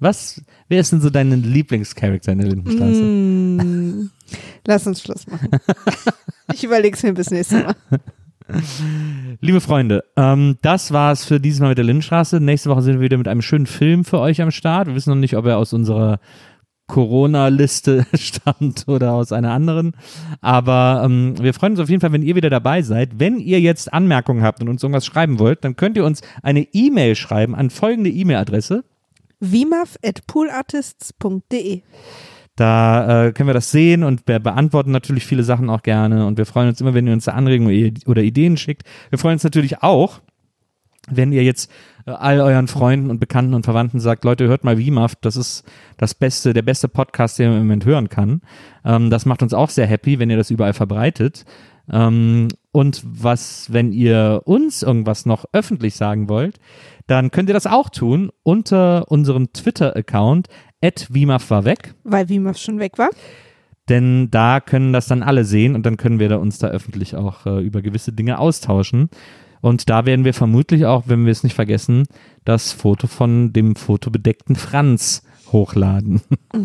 [0.00, 3.02] Was, wer ist denn so dein Lieblingscharakter in der Lindenstraße?
[3.02, 4.10] Mm,
[4.66, 5.50] lass uns Schluss machen.
[6.54, 7.74] Ich überlege es mir bis nächstes Mal.
[9.40, 12.40] Liebe Freunde, ähm, das war's für dieses Mal mit der Lindenstraße.
[12.40, 14.88] Nächste Woche sind wir wieder mit einem schönen Film für euch am Start.
[14.88, 16.18] Wir wissen noch nicht, ob er aus unserer
[16.86, 19.92] Corona-Liste stammt oder aus einer anderen.
[20.40, 23.20] Aber ähm, wir freuen uns auf jeden Fall, wenn ihr wieder dabei seid.
[23.20, 26.66] Wenn ihr jetzt Anmerkungen habt und uns irgendwas schreiben wollt, dann könnt ihr uns eine
[26.72, 28.82] E-Mail schreiben an folgende E-Mail-Adresse.
[29.40, 31.82] vimaf.poolartists.de
[32.58, 36.38] Da äh, können wir das sehen und wir beantworten natürlich viele Sachen auch gerne und
[36.38, 38.82] wir freuen uns immer, wenn ihr uns Anregungen oder Ideen schickt.
[39.10, 40.18] Wir freuen uns natürlich auch,
[41.08, 41.70] wenn ihr jetzt
[42.04, 45.62] äh, all euren Freunden und Bekannten und Verwandten sagt, Leute, hört mal WIMAF, das ist
[45.98, 48.40] das beste, der beste Podcast, den man im Moment hören kann.
[48.84, 51.44] Ähm, das macht uns auch sehr happy, wenn ihr das überall verbreitet.
[51.88, 56.58] Ähm, und was, wenn ihr uns irgendwas noch öffentlich sagen wollt,
[57.06, 60.48] dann könnt ihr das auch tun unter unserem Twitter-Account
[60.80, 61.94] @wimaf war weg.
[62.04, 63.10] Weil Vimaf schon weg war.
[63.88, 67.16] Denn da können das dann alle sehen und dann können wir da uns da öffentlich
[67.16, 69.08] auch äh, über gewisse Dinge austauschen.
[69.60, 72.04] Und da werden wir vermutlich auch, wenn wir es nicht vergessen,
[72.44, 75.22] das Foto von dem fotobedeckten Franz
[75.52, 76.20] hochladen.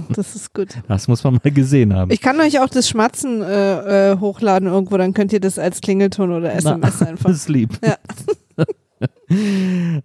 [0.09, 0.69] Das ist gut.
[0.87, 2.11] Das muss man mal gesehen haben.
[2.11, 5.81] Ich kann euch auch das Schmatzen äh, äh, hochladen irgendwo, dann könnt ihr das als
[5.81, 7.29] Klingelton oder SMS Na, einfach.
[7.29, 7.79] Das ist lieb.
[7.83, 7.97] Ja.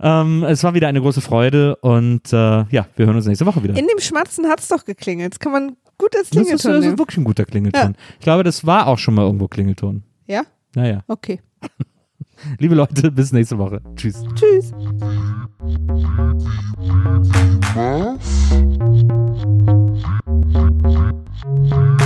[0.00, 3.62] ähm, es war wieder eine große Freude und äh, ja, wir hören uns nächste Woche
[3.62, 3.76] wieder.
[3.76, 5.34] In dem Schmatzen hat es doch geklingelt.
[5.34, 6.98] Das kann man gut als das ist, Klingelton das ist nehmen.
[6.98, 7.96] wirklich ein guter Klingelton.
[8.18, 10.02] Ich glaube, das war auch schon mal irgendwo Klingelton.
[10.26, 10.42] Ja?
[10.74, 11.02] Naja.
[11.08, 11.40] Okay.
[12.58, 13.80] Liebe Leute, bis nächste Woche.
[13.96, 14.22] Tschüss.
[14.34, 14.72] Tschüss.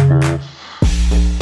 [0.09, 1.42] Wiedersehen,